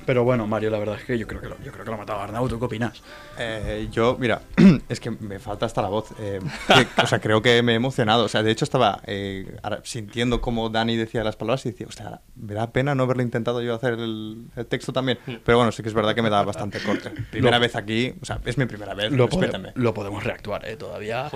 Pero 0.05 0.23
bueno, 0.23 0.47
Mario, 0.47 0.69
la 0.71 0.79
verdad 0.79 0.95
es 0.97 1.03
que 1.05 1.17
yo 1.17 1.27
creo 1.27 1.41
que 1.41 1.47
lo, 1.49 1.57
yo 1.63 1.71
creo 1.71 1.83
que 1.85 1.89
lo 1.91 1.95
ha 1.95 1.99
matado 1.99 2.19
a 2.19 2.23
Arnau. 2.23 2.47
¿Tú 2.49 2.57
qué 2.59 2.65
opinas? 2.65 3.01
Eh, 3.37 3.87
yo, 3.91 4.17
mira, 4.19 4.41
es 4.89 4.99
que 4.99 5.11
me 5.11 5.39
falta 5.39 5.65
hasta 5.65 5.81
la 5.81 5.89
voz. 5.89 6.07
eh, 6.19 6.39
que- 6.67 7.01
o 7.01 7.07
sea, 7.07 7.19
creo 7.19 7.41
que 7.41 7.61
me 7.61 7.73
he 7.73 7.75
emocionado. 7.75 8.25
O 8.25 8.27
sea, 8.27 8.43
de 8.43 8.51
hecho 8.51 8.65
estaba 8.65 9.01
eh, 9.05 9.57
sintiendo 9.83 10.41
como 10.41 10.69
Dani 10.69 10.95
decía 10.97 11.23
las 11.23 11.35
palabras 11.35 11.65
y 11.65 11.71
decía, 11.71 11.87
o 11.87 11.91
sea, 11.91 12.21
me 12.35 12.53
da 12.53 12.71
pena 12.71 12.95
no 12.95 13.03
haberlo 13.03 13.23
intentado 13.23 13.61
yo 13.61 13.75
hacer 13.75 13.93
el, 13.93 14.45
el 14.55 14.65
texto 14.65 14.91
también. 14.93 15.19
Pero 15.45 15.57
bueno, 15.57 15.71
sí 15.71 15.83
que 15.83 15.89
es 15.89 15.95
verdad 15.95 16.15
que 16.15 16.21
me 16.21 16.29
da 16.29 16.43
bastante 16.43 16.79
corte. 16.79 17.11
Primera 17.31 17.57
Lo- 17.57 17.61
vez 17.61 17.75
aquí, 17.75 18.13
o 18.21 18.25
sea, 18.25 18.39
es 18.45 18.57
mi 18.57 18.65
primera 18.65 18.93
vez, 18.93 19.11
Lo, 19.11 19.29
pode- 19.29 19.71
lo 19.75 19.93
podemos 19.93 20.23
reactuar, 20.23 20.67
¿eh? 20.67 20.75
Todavía 20.77 21.29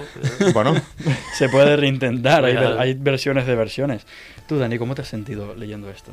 Bueno, 0.54 0.74
se 1.38 1.50
puede 1.50 1.76
reintentar. 1.76 2.44
Hay, 2.46 2.56
hay 2.58 2.94
versiones 2.96 3.46
de 3.46 3.56
versiones. 3.56 4.06
Tú, 4.48 4.58
Dani, 4.58 4.78
¿cómo 4.78 4.96
te 4.96 5.02
has 5.04 5.08
sentido 5.08 5.56
leyendo 5.56 5.90
esto? 5.90 6.12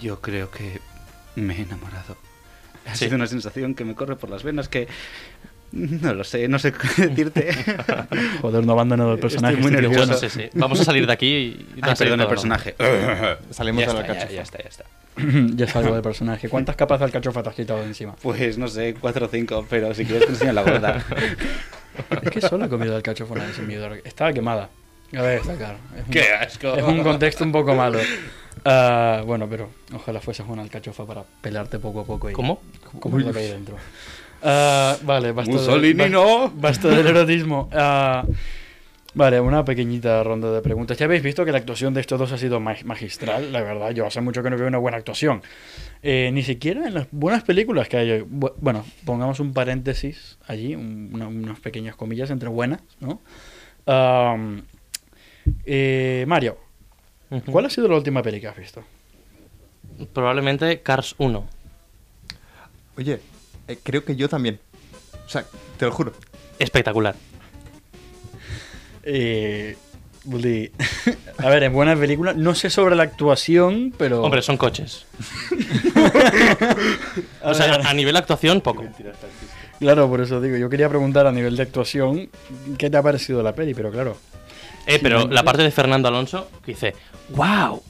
Yo 0.00 0.20
creo 0.20 0.50
que 0.50 0.80
me 1.40 1.54
he 1.56 1.62
enamorado. 1.62 2.16
Ha 2.86 2.94
Sí. 2.94 3.04
sido 3.06 3.16
una 3.16 3.26
sensación 3.26 3.74
que 3.74 3.84
me 3.84 3.94
corre 3.94 4.16
por 4.16 4.30
las 4.30 4.42
venas 4.42 4.68
que... 4.68 4.88
No 5.72 6.14
lo 6.14 6.22
sé, 6.22 6.46
no 6.46 6.60
sé 6.60 6.72
qué 6.72 7.06
decirte. 7.08 7.48
Joder, 8.42 8.64
no 8.64 8.72
abandonado 8.74 9.10
el 9.10 9.14
Estoy 9.16 9.28
personaje. 9.30 9.56
muy 9.56 9.64
este 9.66 9.78
tío. 9.80 9.88
nervioso. 9.88 10.12
Bueno, 10.12 10.20
sí, 10.20 10.28
sí. 10.30 10.48
Vamos 10.54 10.80
a 10.80 10.84
salir 10.84 11.04
de 11.06 11.12
aquí 11.12 11.26
y... 11.26 11.66
Ay, 11.82 11.96
salir 11.96 12.12
perdón, 12.12 12.20
el 12.20 12.26
personaje. 12.28 12.76
salimos 13.50 13.82
ya, 13.84 13.88
de 13.88 13.94
la 13.94 14.00
está, 14.02 14.12
ya, 14.14 14.20
cachofa. 14.20 14.32
ya 14.34 14.42
está, 14.42 14.58
ya 14.62 14.68
está. 14.68 14.84
ya 15.56 15.66
salgo 15.66 15.94
del 15.94 16.02
personaje. 16.02 16.48
¿Cuántas 16.48 16.76
capas 16.76 17.00
de 17.00 17.06
alcachofa 17.06 17.42
te 17.42 17.48
has 17.48 17.54
quitado 17.56 17.80
de 17.80 17.86
encima? 17.86 18.14
Pues 18.22 18.56
no 18.56 18.68
sé, 18.68 18.94
cuatro 19.00 19.26
o 19.26 19.28
cinco, 19.28 19.66
pero 19.68 19.92
si 19.94 20.04
quieres 20.04 20.26
te 20.26 20.32
enseño 20.32 20.52
la 20.52 20.62
gorda. 20.62 21.04
Es 22.22 22.30
que 22.30 22.40
solo 22.40 22.64
he 22.64 22.68
comido 22.68 22.94
alcachofa 22.96 23.34
una 23.34 23.44
vez 23.44 23.56
en 23.58 23.66
mi 23.68 23.74
vida. 23.76 23.88
Estaba 24.04 24.32
quemada. 24.32 24.68
A 25.16 25.22
ver, 25.22 25.38
está 25.40 25.54
claro. 25.56 25.78
Es 25.96 26.04
un, 26.04 26.10
¡Qué 26.10 26.22
asco! 26.32 26.74
es 26.74 26.82
un 26.82 27.02
contexto 27.04 27.44
un 27.44 27.52
poco 27.52 27.72
malo. 27.76 28.00
Ah, 28.64 29.22
bueno, 29.26 29.46
pero 29.48 29.68
ojalá 29.94 30.20
fueses 30.20 30.46
una 30.48 30.62
alcachofa 30.62 31.04
para 31.06 31.22
pelarte 31.22 31.78
poco 31.78 32.00
a 32.00 32.04
poco. 32.04 32.30
Y, 32.30 32.32
¿Cómo? 32.32 32.60
Como 32.98 33.18
lo 33.18 33.32
que 33.32 33.38
hay 33.40 33.48
dentro. 33.48 33.76
Ah, 34.42 34.96
vale, 35.02 35.32
basta, 35.32 35.50
de- 35.52 35.58
Mussolini, 35.58 35.94
ba- 36.00 36.08
no. 36.08 36.50
basta 36.50 36.88
del 36.88 37.06
erotismo. 37.06 37.68
Ah, 37.72 38.24
vale, 39.14 39.38
una 39.40 39.64
pequeñita 39.64 40.22
ronda 40.22 40.50
de 40.50 40.60
preguntas. 40.62 40.96
Ya 40.98 41.04
habéis 41.06 41.22
visto 41.22 41.44
que 41.44 41.52
la 41.52 41.58
actuación 41.58 41.92
de 41.94 42.00
estos 42.00 42.18
dos 42.18 42.32
ha 42.32 42.38
sido 42.38 42.58
ma- 42.60 42.74
magistral, 42.84 43.52
la 43.52 43.60
verdad. 43.62 43.90
Yo 43.90 44.06
hace 44.06 44.20
mucho 44.22 44.42
que 44.42 44.50
no 44.50 44.56
veo 44.56 44.66
una 44.66 44.78
buena 44.78 44.96
actuación. 44.96 45.42
Eh, 46.02 46.30
ni 46.32 46.42
siquiera 46.42 46.86
en 46.86 46.94
las 46.94 47.06
buenas 47.10 47.42
películas 47.44 47.88
que 47.88 47.96
hay 47.98 48.10
hoy. 48.10 48.20
Bu- 48.22 48.54
Bueno, 48.58 48.84
pongamos 49.04 49.40
un 49.40 49.52
paréntesis 49.52 50.38
allí, 50.46 50.74
un- 50.74 51.10
una- 51.12 51.28
unas 51.28 51.60
pequeñas 51.60 51.96
comillas 51.96 52.30
entre 52.30 52.48
buenas, 52.48 52.80
¿no? 53.00 53.20
Am, 53.86 54.62
eh, 55.66 56.24
Mario, 56.26 56.56
¿cuál 57.50 57.66
ha 57.66 57.70
sido 57.70 57.88
la 57.88 57.96
última 57.96 58.22
peli 58.22 58.40
que 58.40 58.48
has 58.48 58.56
visto? 58.56 58.84
Probablemente 60.12 60.80
Cars 60.80 61.14
1. 61.18 61.44
Oye, 62.96 63.20
eh, 63.68 63.78
creo 63.82 64.04
que 64.04 64.16
yo 64.16 64.28
también. 64.28 64.58
O 65.26 65.28
sea, 65.28 65.44
te 65.78 65.86
lo 65.86 65.92
juro. 65.92 66.12
Espectacular. 66.58 67.14
Eh, 69.02 69.76
a 71.38 71.48
ver, 71.50 71.64
es 71.64 71.72
buena 71.72 71.94
película. 71.96 72.32
No 72.32 72.54
sé 72.54 72.70
sobre 72.70 72.96
la 72.96 73.02
actuación, 73.02 73.92
pero. 73.96 74.22
Hombre, 74.22 74.40
son 74.40 74.56
coches. 74.56 75.04
o 77.42 77.52
sea, 77.52 77.74
a 77.74 77.92
nivel 77.94 78.16
actuación, 78.16 78.62
poco. 78.62 78.84
Claro, 79.78 80.08
por 80.08 80.22
eso 80.22 80.40
digo. 80.40 80.56
Yo 80.56 80.70
quería 80.70 80.88
preguntar 80.88 81.26
a 81.26 81.32
nivel 81.32 81.56
de 81.56 81.62
actuación 81.62 82.30
qué 82.78 82.88
te 82.88 82.96
ha 82.96 83.02
parecido 83.02 83.42
la 83.42 83.54
peli, 83.54 83.74
pero 83.74 83.90
claro. 83.90 84.16
Eh, 84.86 84.98
pero 85.02 85.22
Sí, 85.22 85.28
la 85.30 85.42
parte 85.42 85.62
de 85.62 85.70
Fernando 85.70 86.08
Alonso 86.08 86.48
que 86.64 86.72
dice, 86.72 86.94
¡Wow! 87.30 87.82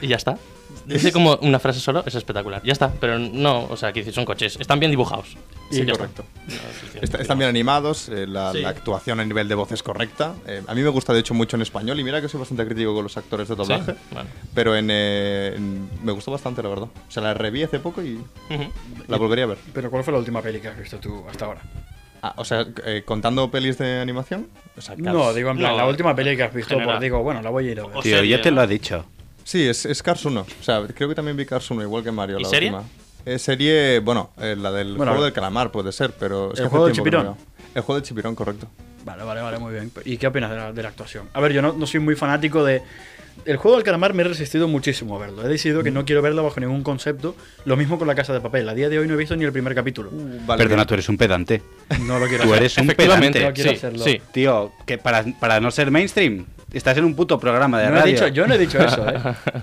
Y 0.00 0.08
ya 0.08 0.16
está. 0.16 0.38
Dice 0.84 1.10
como 1.10 1.36
una 1.42 1.58
frase 1.58 1.80
solo, 1.80 2.04
es 2.06 2.14
espectacular. 2.14 2.62
Ya 2.62 2.72
está, 2.72 2.92
pero 3.00 3.18
no, 3.18 3.64
o 3.64 3.76
sea, 3.76 3.92
que 3.92 4.12
son 4.12 4.24
coches, 4.24 4.56
están 4.60 4.78
bien 4.78 4.92
dibujados. 4.92 5.36
Sí, 5.68 5.84
ya 5.84 5.94
correcto. 5.94 6.24
está. 6.46 7.00
Está- 7.02 7.18
están 7.18 7.38
bien 7.38 7.50
animados, 7.50 8.08
eh, 8.08 8.24
la, 8.28 8.52
Sí. 8.52 8.60
la 8.60 8.68
actuación 8.68 9.18
a 9.18 9.24
nivel 9.24 9.48
de 9.48 9.56
voz 9.56 9.72
es 9.72 9.82
correcta. 9.82 10.34
Eh, 10.46 10.62
a 10.64 10.74
mí 10.76 10.82
me 10.82 10.88
gusta, 10.90 11.12
de 11.12 11.18
hecho, 11.20 11.34
mucho 11.34 11.56
en 11.56 11.62
español 11.62 11.98
y 11.98 12.04
mira 12.04 12.20
que 12.20 12.28
soy 12.28 12.38
bastante 12.38 12.64
crítico 12.66 12.94
con 12.94 13.02
los 13.02 13.16
actores 13.16 13.48
de 13.48 13.56
doblaje. 13.56 13.92
Sí, 13.94 13.98
bueno. 14.12 14.28
Pero 14.54 14.76
en, 14.76 14.88
eh, 14.92 15.54
en- 15.56 15.90
me 16.04 16.12
gustó 16.12 16.30
bastante, 16.30 16.62
la 16.62 16.68
verdad. 16.68 16.86
O 16.86 17.10
sea, 17.10 17.20
la 17.24 17.34
reví 17.34 17.64
hace 17.64 17.80
poco 17.80 18.00
y 18.00 18.14
Ujú. 18.14 18.70
la 19.08 19.16
volvería 19.16 19.44
a 19.44 19.48
ver. 19.48 19.58
Pero 19.74 19.90
¿cuál 19.90 20.04
fue 20.04 20.12
la 20.12 20.20
última 20.20 20.40
peli 20.40 20.60
que 20.60 20.68
has 20.68 20.78
visto 20.78 20.98
tú 20.98 21.24
hasta 21.28 21.46
ahora? 21.46 21.62
Ah, 22.28 22.34
o 22.36 22.44
sea, 22.44 22.66
eh, 22.84 23.02
contando 23.04 23.50
pelis 23.50 23.78
de 23.78 24.00
animación. 24.00 24.48
O 24.76 24.80
sea, 24.80 24.94
Cars. 24.96 25.06
No, 25.14 25.32
digo 25.32 25.50
en 25.50 25.58
plan, 25.58 25.72
No, 25.72 25.76
la 25.78 25.86
última 25.86 26.14
peli 26.14 26.36
que 26.36 26.42
has 26.44 26.52
visto, 26.54 26.70
general. 26.70 26.94
pues 26.96 27.02
digo, 27.02 27.22
bueno, 27.22 27.42
la 27.42 27.50
voy 27.50 27.68
a 27.68 27.72
ir 27.72 27.80
a 27.80 27.86
ver. 27.86 27.96
O 27.96 28.00
Tío, 28.02 28.16
serie, 28.16 28.30
ya 28.36 28.42
te 28.42 28.50
¿no? 28.50 28.56
lo 28.56 28.62
ha 28.62 28.66
dicho. 28.66 29.04
Sí, 29.44 29.66
es, 29.66 29.86
es 29.86 30.02
Cars 30.02 30.24
1. 30.24 30.40
O 30.40 30.62
sea, 30.62 30.82
creo 30.94 31.08
que 31.08 31.14
también 31.14 31.36
vi 31.36 31.46
Cars 31.46 31.70
1, 31.70 31.82
igual 31.82 32.02
que 32.02 32.10
Mario. 32.12 32.38
¿Y 32.38 32.42
la 32.42 32.48
serie? 32.48 32.70
última. 32.70 32.88
Eh, 33.24 33.38
serie, 33.38 33.98
bueno, 34.00 34.30
eh, 34.40 34.54
la 34.56 34.70
del 34.70 34.96
Bueno, 34.96 35.12
juego 35.12 35.24
del 35.24 35.32
calamar 35.32 35.70
puede 35.72 35.92
ser, 35.92 36.12
pero. 36.18 36.46
Es 36.46 36.50
¿El 36.50 36.54
que 36.56 36.62
hace 36.62 36.70
juego 36.70 36.84
del 36.86 36.94
tiempo 36.94 37.10
que 37.10 37.16
no 37.16 37.22
chipirón? 37.22 37.36
veo. 37.36 37.72
El 37.74 37.82
juego 37.82 38.00
del 38.00 38.08
chipirón, 38.08 38.34
correcto. 38.34 38.68
Vale, 39.04 39.22
vale, 39.24 39.40
vale, 39.40 39.58
muy 39.58 39.72
bien. 39.72 39.92
¿Y 40.04 40.16
qué 40.16 40.26
opinas 40.26 40.50
de 40.50 40.56
la, 40.56 40.72
de 40.72 40.82
la 40.82 40.88
actuación? 40.88 41.28
A 41.32 41.40
ver, 41.40 41.52
yo 41.52 41.62
no, 41.62 41.72
no 41.72 41.86
soy 41.86 42.00
muy 42.00 42.16
fanático 42.16 42.64
de... 42.64 42.82
El 43.44 43.56
juego 43.58 43.76
del 43.76 43.84
calamar 43.84 44.12
me 44.14 44.22
he 44.22 44.26
resistido 44.26 44.66
muchísimo 44.66 45.14
a 45.16 45.18
verlo. 45.20 45.44
He 45.44 45.48
decidido 45.48 45.82
que 45.84 45.90
no 45.92 46.04
quiero 46.04 46.20
verlo 46.22 46.42
bajo 46.42 46.58
ningún 46.58 46.82
concepto. 46.82 47.36
Lo 47.64 47.76
mismo 47.76 47.98
con 47.98 48.08
la 48.08 48.14
casa 48.16 48.32
de 48.32 48.40
papel. 48.40 48.68
A 48.68 48.74
día 48.74 48.88
de 48.88 48.98
hoy 48.98 49.06
no 49.06 49.14
he 49.14 49.16
visto 49.16 49.36
ni 49.36 49.44
el 49.44 49.52
primer 49.52 49.74
capítulo. 49.74 50.10
Vale, 50.46 50.62
Perdona, 50.62 50.84
tú 50.86 50.94
eres 50.94 51.08
un 51.08 51.16
pedante. 51.16 51.62
No 52.00 52.18
lo 52.18 52.26
quiero 52.26 52.42
Tú 52.44 52.50
hacer. 52.50 52.62
eres 52.62 52.78
un 52.78 52.86
pedante. 52.88 53.40
No 53.44 53.52
quiero 53.52 53.70
sí, 53.70 53.76
hacerlo. 53.76 54.04
sí. 54.04 54.20
Tío, 54.32 54.72
que 54.84 54.98
para, 54.98 55.24
para 55.38 55.60
no 55.60 55.70
ser 55.70 55.90
mainstream, 55.92 56.44
estás 56.72 56.96
en 56.98 57.04
un 57.04 57.14
puto 57.14 57.38
programa 57.38 57.78
de 57.80 57.86
No 57.90 57.96
he 57.96 58.00
radio. 58.00 58.12
dicho, 58.14 58.28
yo 58.28 58.46
no 58.48 58.54
he 58.54 58.58
dicho 58.58 58.78
eso, 58.82 59.08
¿eh? 59.08 59.18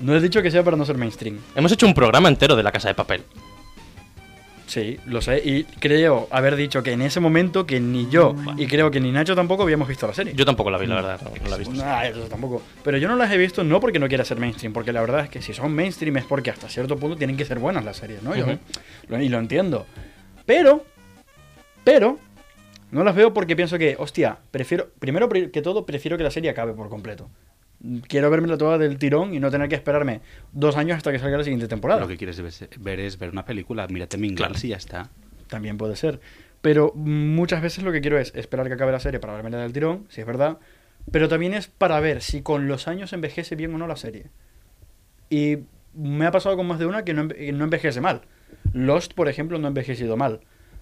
No 0.00 0.14
he 0.14 0.20
dicho 0.20 0.42
que 0.42 0.50
sea 0.50 0.62
para 0.64 0.76
no 0.76 0.84
ser 0.84 0.98
mainstream. 0.98 1.38
Hemos 1.54 1.70
hecho 1.72 1.86
un 1.86 1.94
programa 1.94 2.28
entero 2.28 2.56
de 2.56 2.62
la 2.64 2.72
casa 2.72 2.88
de 2.88 2.94
papel. 2.94 3.22
Sí, 4.66 4.98
lo 5.06 5.20
sé. 5.20 5.42
Y 5.44 5.64
creo 5.64 6.26
haber 6.30 6.56
dicho 6.56 6.82
que 6.82 6.92
en 6.92 7.02
ese 7.02 7.20
momento 7.20 7.66
que 7.66 7.80
ni 7.80 8.08
yo 8.08 8.34
y 8.56 8.66
creo 8.66 8.90
que 8.90 8.98
ni 8.98 9.12
Nacho 9.12 9.34
tampoco 9.36 9.62
habíamos 9.62 9.86
visto 9.88 10.06
la 10.06 10.14
serie. 10.14 10.32
Yo 10.34 10.44
tampoco 10.46 10.70
la 10.70 10.78
vi, 10.78 10.86
la 10.86 10.94
verdad, 10.96 11.20
no, 11.22 11.30
no 11.42 11.48
la 11.50 11.56
he 11.56 11.58
visto. 11.58 11.74
Nah, 11.74 12.02
eso 12.04 12.20
tampoco. 12.22 12.62
Pero 12.82 12.96
yo 12.98 13.06
no 13.08 13.16
las 13.16 13.30
he 13.30 13.36
visto 13.36 13.62
no 13.62 13.78
porque 13.78 13.98
no 13.98 14.08
quiera 14.08 14.24
ser 14.24 14.38
mainstream, 14.38 14.72
porque 14.72 14.92
la 14.92 15.02
verdad 15.02 15.20
es 15.24 15.28
que 15.28 15.42
si 15.42 15.52
son 15.52 15.74
mainstream 15.74 16.16
es 16.16 16.24
porque 16.24 16.50
hasta 16.50 16.68
cierto 16.68 16.96
punto 16.96 17.16
tienen 17.16 17.36
que 17.36 17.44
ser 17.44 17.58
buenas 17.58 17.84
las 17.84 17.98
series, 17.98 18.22
¿no? 18.22 18.34
Yo 18.34 18.46
y 19.20 19.28
lo 19.28 19.38
entiendo. 19.38 19.86
Pero, 20.46 20.84
pero, 21.84 22.18
no 22.90 23.04
las 23.04 23.14
veo 23.14 23.34
porque 23.34 23.56
pienso 23.56 23.76
que, 23.78 23.96
hostia, 23.98 24.38
prefiero, 24.50 24.88
primero 24.98 25.28
pri- 25.28 25.50
que 25.50 25.60
todo, 25.62 25.84
prefiero 25.84 26.16
que 26.16 26.22
la 26.24 26.30
serie 26.30 26.50
acabe 26.50 26.72
por 26.72 26.88
completo. 26.88 27.28
Quiero 28.08 28.30
verme 28.30 28.56
toda 28.56 28.78
del 28.78 28.98
tirón 28.98 29.34
y 29.34 29.40
no 29.40 29.50
tener 29.50 29.68
que 29.68 29.74
esperarme 29.74 30.20
dos 30.52 30.76
años 30.76 30.96
hasta 30.96 31.12
que 31.12 31.18
salga 31.18 31.38
la 31.38 31.44
siguiente 31.44 31.68
temporada. 31.68 32.00
Lo 32.00 32.08
que 32.08 32.16
quieres 32.16 32.40
ver- 32.80 33.00
es 33.00 33.18
ver 33.18 33.30
una 33.30 33.44
película. 33.44 33.86
Mírate 33.88 34.16
Mean 34.16 34.34
Claro. 34.34 34.54
Girls 34.54 34.64
y 34.64 34.68
ya 34.68 34.76
está. 34.76 35.10
También 35.48 35.76
puede 35.76 35.96
ser. 35.96 36.20
Pero 36.62 36.92
muchas 36.94 37.60
veces 37.60 37.84
lo 37.84 37.92
que 37.92 38.00
quiero 38.00 38.18
es 38.18 38.34
esperar 38.34 38.68
que 38.68 38.74
acabe 38.74 38.90
la 38.92 39.00
serie 39.00 39.20
para 39.20 39.34
verme 39.34 39.50
la 39.50 39.58
del 39.58 39.72
tirón, 39.74 40.06
si 40.08 40.22
es 40.22 40.26
verdad. 40.26 40.58
Pero 41.10 41.28
también 41.28 41.52
es 41.52 41.66
para 41.66 42.00
ver 42.00 42.22
si 42.22 42.40
con 42.40 42.68
los 42.68 42.88
años 42.88 43.12
envejece 43.12 43.54
bien 43.56 43.74
o 43.74 43.78
no 43.78 43.86
la 43.86 43.96
serie. 43.96 44.30
Y 45.28 45.58
me 45.94 46.26
ha 46.26 46.30
pasado 46.30 46.56
con 46.56 46.66
más 46.66 46.78
de 46.78 46.86
una 46.86 47.04
que 47.04 47.12
no, 47.14 47.24
enve- 47.24 47.36
que 47.36 47.52
no 47.52 47.64
envejece 47.64 48.00
mal. 48.00 48.22
Lost, 48.72 49.12
por 49.12 49.28
ejemplo, 49.28 49.58
no 49.58 49.66
ha 49.66 49.68
envejecido 49.68 50.16
mal. 50.16 50.40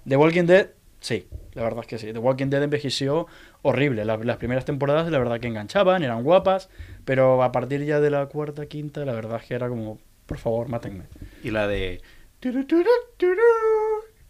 The 0.09 0.17
Walking 0.17 0.45
Dead, 0.45 0.69
sí, 1.01 1.27
la 1.55 1.63
verdad 1.63 1.81
es 1.81 1.87
que 1.87 1.99
sí. 1.99 2.13
The 2.13 2.19
Walking 2.19 2.47
Dead 2.49 2.63
envejeció 2.63 3.27
horrible. 3.63 4.05
La- 4.05 4.17
las 4.17 4.37
primeras 4.39 4.65
temporadas, 4.65 5.11
la 5.11 5.19
verdad 5.19 5.41
que 5.41 5.49
enganchaban, 5.49 6.03
eran 6.03 6.23
guapas. 6.23 6.69
Pero 7.05 7.43
a 7.43 7.53
partir 7.53 7.85
ya 7.85 8.01
de 8.01 8.11
la 8.11 8.27
cuarta, 8.27 8.67
quinta, 8.67 9.05
la 9.05 9.13
verdad 9.13 9.39
es 9.43 9.47
que 9.49 9.55
era 9.55 9.69
como, 9.69 9.99
por 10.27 10.39
favor, 10.39 10.69
mátenme. 10.69 11.05
Y 11.43 11.51
la 11.51 11.67
de. 11.67 12.01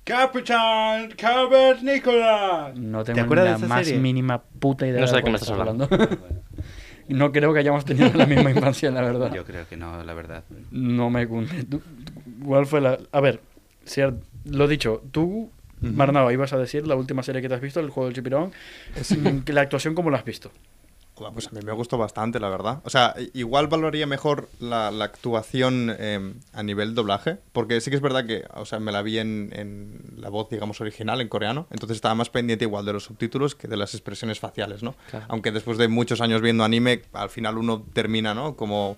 Capitán 0.05 1.11
Cavernícola. 1.17 2.73
No 2.75 3.05
¿Te 3.05 3.13
tengo 3.13 3.25
acuerdas 3.25 3.45
la 3.47 3.51
de 3.53 3.57
esa 3.59 3.67
más 3.69 3.87
serie? 3.87 4.01
mínima 4.01 4.43
puta 4.43 4.87
idea 4.87 5.01
No 5.01 5.07
sé 5.07 5.17
de 5.17 5.23
qué 5.23 5.31
me 5.31 5.37
estás 5.37 5.51
hablando. 5.51 5.89
no 7.09 7.31
creo 7.33 7.53
que 7.53 7.61
hayamos 7.61 7.85
tenido 7.85 8.11
la 8.15 8.27
misma 8.27 8.51
infancia, 8.51 8.91
la 8.91 9.01
verdad. 9.03 9.33
Yo 9.33 9.45
creo 9.45 9.69
que 9.69 9.77
no, 9.77 10.03
la 10.03 10.15
verdad. 10.15 10.43
No 10.73 11.09
me 11.11 11.29
¿Cuál 12.45 12.67
fue 12.67 12.81
la...? 12.81 12.99
A 13.13 13.21
ver, 13.21 13.41
cier- 13.87 14.19
lo 14.45 14.67
dicho, 14.67 15.03
tú, 15.13 15.51
Marnao, 15.83 16.31
ibas 16.31 16.53
a 16.53 16.59
decir 16.59 16.87
la 16.87 16.95
última 16.95 17.23
serie 17.23 17.43
que 17.43 17.49
te 17.49 17.55
has 17.55 17.61
visto, 17.61 17.81
el 17.81 17.91
juego 17.91 18.07
del 18.07 18.15
chipirón. 18.15 18.53
Que 19.45 19.53
la 19.53 19.63
actuación, 19.63 19.95
¿cómo 19.95 20.11
la 20.11 20.19
has 20.19 20.25
visto? 20.25 20.51
Pues 21.31 21.47
a 21.47 21.51
mí 21.51 21.61
me 21.65 21.73
gustó 21.73 21.99
bastante, 21.99 22.41
la 22.41 22.49
verdad. 22.49 22.81
O 22.85 22.91
sea, 22.91 23.15
igual 23.35 23.69
valoraría 23.69 24.07
mejor 24.07 24.49
la, 24.59 24.91
la 24.91 25.05
actuación 25.05 25.95
eh, 25.99 26.33
a 26.53 26.63
nivel 26.63 26.95
doblaje, 26.95 27.39
porque 27.53 27.81
sí 27.81 27.91
que 27.91 27.97
es 27.97 28.03
verdad 28.03 28.27
que, 28.27 28.45
o 28.55 28.65
sea, 28.65 28.81
me 28.81 28.93
la 28.93 29.03
vi 29.03 29.19
en, 29.19 29.51
en 29.53 30.01
la 30.17 30.31
voz, 30.31 30.49
digamos, 30.51 30.81
original, 30.81 31.21
en 31.21 31.29
coreano, 31.29 31.67
entonces 31.71 31.97
estaba 31.97 32.15
más 32.15 32.31
pendiente 32.31 32.65
igual 32.65 32.85
de 32.85 32.95
los 32.95 33.05
subtítulos 33.05 33.55
que 33.55 33.69
de 33.69 33.77
las 33.77 33.95
expresiones 33.95 34.41
faciales, 34.41 34.83
¿no? 34.83 34.95
Claro. 35.11 35.27
Aunque 35.29 35.53
después 35.53 35.79
de 35.79 35.89
muchos 35.89 36.21
años 36.21 36.41
viendo 36.41 36.65
anime, 36.65 37.03
al 37.13 37.31
final 37.31 37.59
uno 37.59 37.85
termina, 37.93 38.35
¿no? 38.35 38.57
Como... 38.57 38.97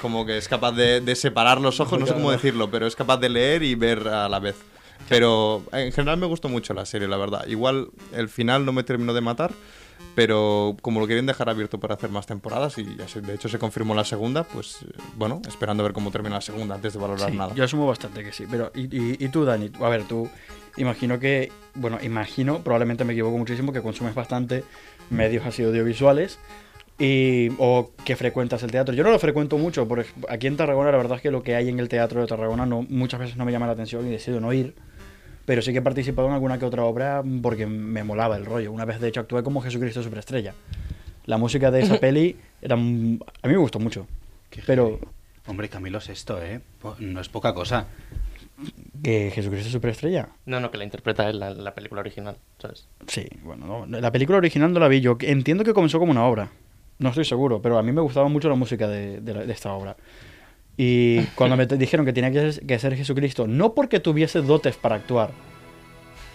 Como 0.00 0.26
que 0.26 0.36
es 0.36 0.48
capaz 0.48 0.72
de, 0.72 1.00
de 1.00 1.14
separar 1.14 1.60
los 1.60 1.78
ojos, 1.78 2.00
no 2.00 2.06
sé 2.06 2.12
cómo 2.12 2.32
decirlo, 2.32 2.68
pero 2.68 2.88
es 2.88 2.96
capaz 2.96 3.18
de 3.18 3.28
leer 3.28 3.62
y 3.62 3.76
ver 3.76 4.08
a 4.08 4.28
la 4.28 4.40
vez. 4.40 4.56
Pero 5.08 5.62
en 5.72 5.90
general 5.92 6.18
me 6.18 6.26
gustó 6.26 6.48
mucho 6.48 6.74
la 6.74 6.84
serie, 6.86 7.08
la 7.08 7.16
verdad. 7.16 7.46
Igual 7.46 7.88
el 8.12 8.28
final 8.28 8.64
no 8.64 8.72
me 8.72 8.82
terminó 8.82 9.14
de 9.14 9.20
matar, 9.22 9.52
pero 10.14 10.76
como 10.82 11.00
lo 11.00 11.06
quieren 11.06 11.26
dejar 11.26 11.48
abierto 11.48 11.80
para 11.80 11.94
hacer 11.94 12.10
más 12.10 12.26
temporadas 12.26 12.76
y 12.78 12.96
ya 12.96 13.08
se- 13.08 13.20
de 13.20 13.34
hecho 13.34 13.48
se 13.48 13.58
confirmó 13.58 13.94
la 13.94 14.04
segunda, 14.04 14.44
pues 14.44 14.78
bueno, 15.16 15.40
esperando 15.48 15.82
a 15.82 15.86
ver 15.86 15.92
cómo 15.94 16.10
termina 16.10 16.36
la 16.36 16.40
segunda 16.40 16.74
antes 16.74 16.92
de 16.92 16.98
valorar 16.98 17.30
Sí, 17.30 17.36
nada. 17.36 17.54
yo 17.54 17.64
asumo 17.64 17.86
bastante 17.86 18.22
que 18.22 18.32
sí. 18.32 18.44
Pero, 18.50 18.70
¿y, 18.74 18.82
y, 18.94 19.16
y 19.24 19.28
tú, 19.28 19.44
Dani? 19.44 19.70
A 19.80 19.88
ver, 19.88 20.04
tú, 20.04 20.28
imagino 20.76 21.18
que, 21.18 21.50
bueno, 21.74 21.98
imagino, 22.02 22.58
probablemente 22.62 23.04
me 23.04 23.12
equivoco 23.14 23.38
muchísimo, 23.38 23.72
que 23.72 23.80
consumes 23.80 24.14
bastante 24.14 24.64
medios 25.10 25.46
así 25.46 25.62
audiovisuales 25.62 26.38
y, 26.98 27.50
o 27.58 27.92
que 28.04 28.14
frecuentas 28.16 28.62
el 28.62 28.70
teatro. 28.70 28.94
Yo 28.94 29.04
no 29.04 29.10
lo 29.10 29.18
frecuento 29.18 29.56
mucho, 29.56 29.86
porque 29.88 30.08
aquí 30.28 30.48
en 30.48 30.56
Tarragona 30.56 30.90
la 30.90 30.98
verdad 30.98 31.16
es 31.16 31.22
que 31.22 31.30
lo 31.30 31.42
que 31.42 31.54
hay 31.54 31.68
en 31.68 31.78
el 31.78 31.88
teatro 31.88 32.20
de 32.20 32.26
Tarragona 32.26 32.66
no, 32.66 32.82
muchas 32.82 33.20
veces 33.20 33.36
no 33.36 33.44
me 33.44 33.52
llama 33.52 33.66
la 33.66 33.72
atención 33.72 34.06
y 34.06 34.10
decido 34.10 34.40
no 34.40 34.52
ir. 34.52 34.74
Pero 35.48 35.62
sí 35.62 35.72
que 35.72 35.78
he 35.78 35.82
participado 35.82 36.28
en 36.28 36.34
alguna 36.34 36.58
que 36.58 36.66
otra 36.66 36.84
obra 36.84 37.24
porque 37.42 37.64
me 37.66 38.04
molaba 38.04 38.36
el 38.36 38.44
rollo. 38.44 38.70
Una 38.70 38.84
vez, 38.84 39.00
de 39.00 39.08
hecho, 39.08 39.20
actué 39.20 39.42
como 39.42 39.62
Jesucristo 39.62 40.02
Superestrella. 40.02 40.52
La 41.24 41.38
música 41.38 41.70
de 41.70 41.80
esa 41.80 41.98
peli 41.98 42.36
era, 42.60 42.74
m- 42.76 43.18
a 43.42 43.48
mí 43.48 43.54
me 43.54 43.58
gustó 43.58 43.78
mucho. 43.78 44.06
Qué 44.50 44.62
Pero. 44.66 45.00
Hombre, 45.46 45.70
Camilo 45.70 45.96
es 45.98 46.10
esto, 46.10 46.38
¿eh? 46.42 46.60
No 46.98 47.20
es 47.22 47.30
poca 47.30 47.54
cosa. 47.54 47.86
que 49.02 49.30
Jesucristo 49.34 49.70
Superestrella. 49.70 50.28
No, 50.44 50.60
no, 50.60 50.70
que 50.70 50.76
la 50.76 50.84
interpreta 50.84 51.28
él, 51.30 51.38
la, 51.40 51.50
la 51.50 51.74
película 51.74 52.00
original, 52.02 52.36
¿sabes? 52.58 52.86
Sí, 53.06 53.26
bueno, 53.42 53.86
no, 53.86 54.00
la 54.00 54.12
película 54.12 54.36
original 54.38 54.70
no 54.72 54.80
la 54.80 54.88
vi 54.88 55.00
yo. 55.00 55.16
Entiendo 55.20 55.64
que 55.64 55.72
comenzó 55.72 55.98
como 55.98 56.10
una 56.12 56.24
obra. 56.26 56.50
No 56.98 57.08
estoy 57.10 57.24
seguro, 57.24 57.62
pero 57.62 57.78
a 57.78 57.82
mí 57.82 57.92
me 57.92 58.00
gustaba 58.02 58.28
mucho 58.28 58.48
la 58.50 58.54
música 58.56 58.86
de, 58.88 59.20
de 59.22 59.32
la- 59.34 59.44
de 59.46 59.52
esta 59.52 59.72
obra. 59.72 59.96
Y 60.78 61.20
cuando 61.34 61.56
me 61.58 61.66
dijeron 61.66 62.06
que 62.06 62.14
tenía 62.14 62.30
que 62.30 62.52
ser, 62.52 62.64
que 62.66 62.78
ser 62.78 62.96
Jesucristo, 62.96 63.46
no 63.46 63.74
porque 63.74 64.00
tuviese 64.00 64.40
dotes 64.40 64.76
para 64.76 64.94
actuar, 64.96 65.30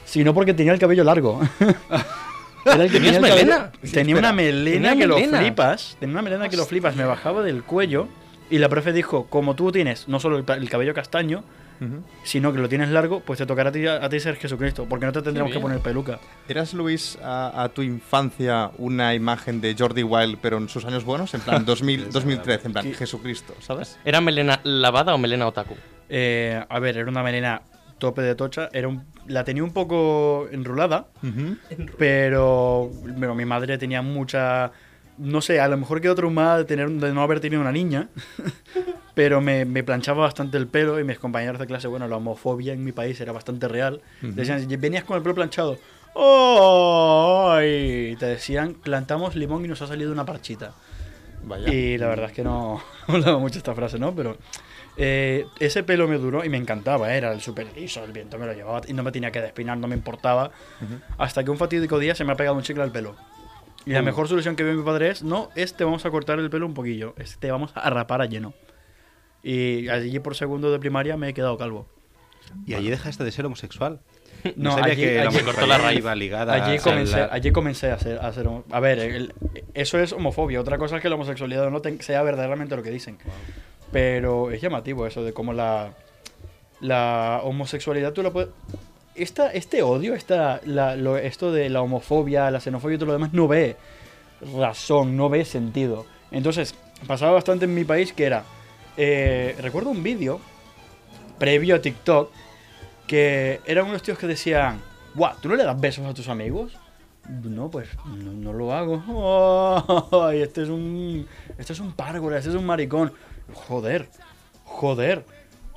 sino 0.06 0.34
porque 0.36 0.54
tenía 0.54 0.74
el 0.74 0.80
cabello 0.80 1.04
largo. 1.04 1.42
Era 2.66 2.76
el 2.86 2.92
que 2.92 2.98
¿Tenías 3.00 3.16
tenía 3.16 3.18
el 3.18 3.22
cabello- 3.22 3.46
melena? 3.46 3.72
Tenía 3.92 4.16
una 4.18 4.32
melena 4.34 4.72
Tenía 4.72 4.92
que 4.92 5.08
melena. 5.08 5.38
lo 5.40 5.44
flipas. 5.46 5.98
Tenía 6.00 6.14
una 6.14 6.22
melena 6.22 6.48
que 6.50 6.56
lo 6.58 6.66
flipas. 6.66 6.96
Me 6.96 7.04
bajaba 7.04 7.42
del 7.42 7.64
cuello. 7.64 8.08
Y 8.50 8.58
la 8.60 8.70
profe 8.70 8.94
dijo, 8.94 9.26
como 9.30 9.56
tú 9.56 9.72
tienes 9.72 10.08
no 10.08 10.20
solo 10.20 10.38
el 10.38 10.70
cabello 10.70 10.94
castaño, 10.94 11.44
Ujú. 11.84 12.04
sino 12.24 12.54
que 12.54 12.60
lo 12.60 12.70
tienes 12.70 12.90
largo, 12.90 13.20
pues 13.22 13.40
te 13.40 13.46
tocará 13.46 13.70
a 13.70 13.72
ti, 13.72 13.86
a 13.88 14.08
ti 14.10 14.20
ser 14.20 14.36
Jesucristo, 14.38 14.86
porque 14.88 15.06
no 15.06 15.12
te 15.12 15.22
tendremos 15.22 15.52
que 15.52 15.60
poner 15.60 15.80
peluca. 15.80 16.20
¿Eras, 16.48 16.74
Luis, 16.74 17.18
a, 17.22 17.64
a 17.64 17.70
tu 17.70 17.82
infancia 17.82 18.72
una 18.78 19.14
imagen 19.14 19.60
de 19.62 19.76
Jordi 19.78 20.04
Wild, 20.04 20.38
pero 20.42 20.58
en 20.58 20.70
sus 20.70 20.86
años 20.86 21.04
buenos? 21.04 21.34
En 21.34 21.42
plan, 21.42 21.66
2000, 21.66 22.12
2013, 22.12 22.68
en 22.68 22.74
plan, 22.74 22.94
Jesucristo, 22.94 23.54
¿sabes? 23.60 23.98
¿Era 24.06 24.22
melena 24.22 24.60
lavada 24.64 25.14
o 25.14 25.18
melena 25.18 25.48
otaku? 25.48 25.76
Eh, 26.10 26.64
a 26.70 26.80
ver, 26.80 26.98
era 26.98 27.10
una 27.10 27.24
melena 27.24 27.62
tope 27.98 28.22
de 28.22 28.36
tocha. 28.36 28.70
Era 28.74 28.88
un- 28.88 29.06
la 29.28 29.44
tenía 29.44 29.64
un 29.64 29.72
poco 29.74 30.48
enrulada, 30.52 31.08
pero 31.98 32.90
bueno, 33.18 33.36
mi 33.36 33.46
madre 33.46 33.78
tenía 33.78 34.02
mucha. 34.02 34.72
No 35.18 35.42
sé, 35.42 35.60
a 35.60 35.68
lo 35.68 35.78
mejor 35.78 36.02
quedó 36.02 36.16
traumada 36.16 36.58
de, 36.58 36.66
tener, 36.66 36.90
de 36.90 37.14
no 37.14 37.22
haber 37.22 37.40
tenido 37.40 37.62
una 37.62 37.72
niña, 37.72 38.10
pero 39.14 39.42
me, 39.42 39.66
me 39.66 39.84
planchaba 39.84 40.24
bastante 40.24 40.58
el 40.58 40.68
pelo 40.68 41.00
y 41.00 41.04
mis 41.04 41.20
compañeros 41.20 41.60
de 41.60 41.68
clase, 41.68 41.88
bueno, 41.88 42.08
la 42.08 42.18
homofobia 42.18 42.74
en 42.74 42.84
mi 42.84 42.92
país 42.92 43.20
era 43.22 43.32
bastante 43.32 43.68
real. 43.68 44.02
Decían, 44.22 44.68
venías 44.80 45.04
con 45.04 45.18
el 45.18 45.24
pelo 45.24 45.36
planchado. 45.36 45.78
¡Oh! 46.14 47.58
Y 47.62 48.16
te 48.18 48.26
decían, 48.26 48.76
plantamos 48.76 49.36
limón 49.36 49.66
y 49.66 49.68
nos 49.68 49.82
ha 49.82 49.88
salido 49.88 50.12
una 50.12 50.26
parchita. 50.26 50.74
Vaya. 51.44 51.74
Y 51.74 51.98
la 51.98 52.08
verdad 52.08 52.28
es 52.28 52.32
que 52.32 52.44
no 52.44 52.82
hablaba 53.08 53.38
mucho 53.38 53.58
esta 53.58 53.76
frase, 53.76 54.00
¿no? 54.00 54.16
Pero 54.16 54.38
eh, 54.96 55.46
ese 55.60 55.84
pelo 55.84 56.08
me 56.08 56.18
duró 56.18 56.46
y 56.46 56.50
me 56.50 56.58
encantaba, 56.58 57.14
era 57.14 57.32
el 57.34 57.42
super 57.42 57.68
liso, 57.76 58.04
el 58.04 58.12
viento 58.12 58.38
me 58.38 58.46
lo 58.46 58.54
llevaba 58.54 58.82
y 58.88 58.94
no 58.94 59.04
me 59.04 59.12
tenía 59.12 59.32
que 59.32 59.42
despinar, 59.42 59.78
no 59.78 59.88
me 59.88 59.96
importaba. 59.96 60.52
Hasta 61.18 61.44
que 61.44 61.52
un 61.52 61.58
fatídico 61.58 62.00
día 62.00 62.16
se 62.16 62.24
me 62.24 62.34
ha 62.34 62.36
pegado 62.36 62.56
un 62.56 62.64
chicle 62.64 62.84
al 62.84 62.92
pelo. 62.92 63.16
Y 63.86 63.92
la 63.92 64.02
mejor 64.02 64.28
solución 64.28 64.56
que 64.56 64.64
vio 64.64 64.74
mi 64.74 64.84
padre 64.84 65.10
es, 65.10 65.24
no, 65.24 65.50
este 65.56 65.84
vamos 65.84 66.06
a 66.06 66.12
cortar 66.12 66.40
el 66.40 66.50
pelo 66.50 66.66
un 66.66 66.74
poquillo, 66.74 67.14
este 67.18 67.52
vamos 67.52 67.72
a 67.76 67.90
rapar 67.90 68.22
a 68.22 68.26
lleno. 68.26 68.54
Y 69.44 69.90
allí 69.90 70.20
por 70.20 70.36
segundo 70.36 70.72
de 70.72 70.80
primaria 70.80 71.18
me 71.18 71.30
he 71.30 71.34
quedado 71.34 71.58
calvo. 71.58 71.86
Y 72.66 72.76
allí 72.76 72.90
dejaste 72.90 73.24
de 73.24 73.32
ser 73.32 73.46
homosexual. 73.46 74.00
No, 74.58 74.72
sabía 74.74 74.92
allí- 74.94 75.04
que 75.04 75.16
la 75.16 75.30
allí- 75.30 75.40
cortó 75.40 75.66
la 75.66 75.78
raíz. 75.78 76.00
iba 76.00 76.14
ligada 76.16 76.52
Allí 76.54 76.76
a 76.78 76.82
comencé, 76.82 77.18
la- 77.18 77.30
allí 77.32 77.52
comencé 77.54 77.92
a 77.92 77.98
ser, 77.98 78.20
a 78.20 78.34
ser 78.34 78.50
A 78.72 78.80
ver, 78.82 79.00
el- 79.00 79.34
eso 79.74 79.98
es 80.00 80.12
homofobia. 80.12 80.60
Otra 80.60 80.78
cosa 80.78 80.98
es 80.98 81.02
que 81.02 81.08
la 81.08 81.16
homosexualidad 81.16 81.70
no 81.70 81.82
te- 81.82 82.02
sea 82.04 82.22
verdaderamente 82.24 82.76
lo 82.76 82.84
que 82.84 82.90
dicen. 82.92 83.18
Pero 83.94 84.52
es 84.52 84.60
llamativo 84.62 85.08
eso 85.08 85.24
de 85.24 85.32
cómo 85.34 85.54
la, 85.54 85.94
la 86.82 87.40
homosexualidad 87.44 88.12
tú 88.12 88.22
la 88.22 88.32
puedes... 88.32 88.50
Esta, 89.16 89.52
este 89.52 89.84
odio, 89.84 90.16
esta, 90.16 90.60
la- 90.66 90.96
lo- 90.96 91.18
esto 91.18 91.52
de 91.52 91.70
la 91.70 91.82
homofobia, 91.82 92.50
la 92.52 92.60
xenofobia 92.60 92.96
y 92.96 92.98
todo 92.98 93.08
lo 93.08 93.14
demás 93.14 93.34
no 93.34 93.48
ve 93.48 93.76
razón, 94.58 95.16
no 95.16 95.30
ve 95.30 95.46
sentido. 95.46 96.06
Entonces, 96.32 96.76
pasaba 97.08 97.32
bastante 97.34 97.66
en 97.66 97.74
mi 97.76 97.84
país 97.84 98.12
que 98.14 98.26
era... 98.26 98.44
eh, 98.98 99.56
recuerdo 99.62 99.90
un 99.92 100.02
vídeo 100.04 100.40
previo 101.38 101.76
a 101.76 101.80
TikTok 101.82 102.32
que 103.08 103.60
eran 103.66 103.88
unos 103.88 104.02
tíos 104.02 104.18
que 104.18 104.28
decían, 104.28 104.82
guau, 105.14 105.36
¿tú 105.42 105.50
no 105.50 105.56
le 105.56 105.64
das 105.64 105.80
besos 105.80 106.06
a 106.06 106.14
tus 106.14 106.28
amigos? 106.30 106.78
No, 107.30 107.70
pues 107.70 107.90
no, 108.06 108.52
lo 108.52 108.74
hago. 108.74 110.10
Ay, 110.28 110.42
este 110.42 110.64
es 110.64 110.70
un. 110.70 111.26
Este 111.58 111.72
es 111.74 111.80
un 111.80 111.94
párgola, 111.94 112.38
este 112.38 112.50
es 112.50 112.56
un 112.56 112.66
maricón. 112.66 113.14
Joder, 113.54 114.10
joder. 114.66 115.24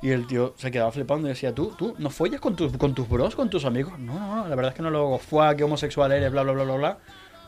Y 0.01 0.11
el 0.11 0.27
tío 0.27 0.53
se 0.57 0.69
quedaba 0.69 0.91
flipando 0.91 1.27
y 1.27 1.29
decía, 1.29 1.53
¿tú, 1.55 1.73
tú, 1.77 1.95
no 1.97 2.09
follas 2.11 2.39
con, 2.39 2.55
tus 2.55 2.75
con 2.77 2.93
tus 2.93 3.09
bros, 3.09 3.35
con 3.35 3.49
tus 3.49 3.65
amigos? 3.65 3.97
No, 3.97 4.13
no, 4.19 4.35
no, 4.37 4.47
la 4.47 4.55
verdad 4.55 4.71
es 4.71 4.75
que 4.75 4.83
no 4.83 4.91
lo 4.91 4.99
hago. 4.99 5.19
Fua, 5.19 5.55
qué 5.55 5.63
homosexual 5.63 6.11
eres, 6.11 6.31
bla, 6.31 6.43
bla, 6.43 6.53
bla, 6.53 6.63
bla, 6.63 6.75
bla. 6.75 6.97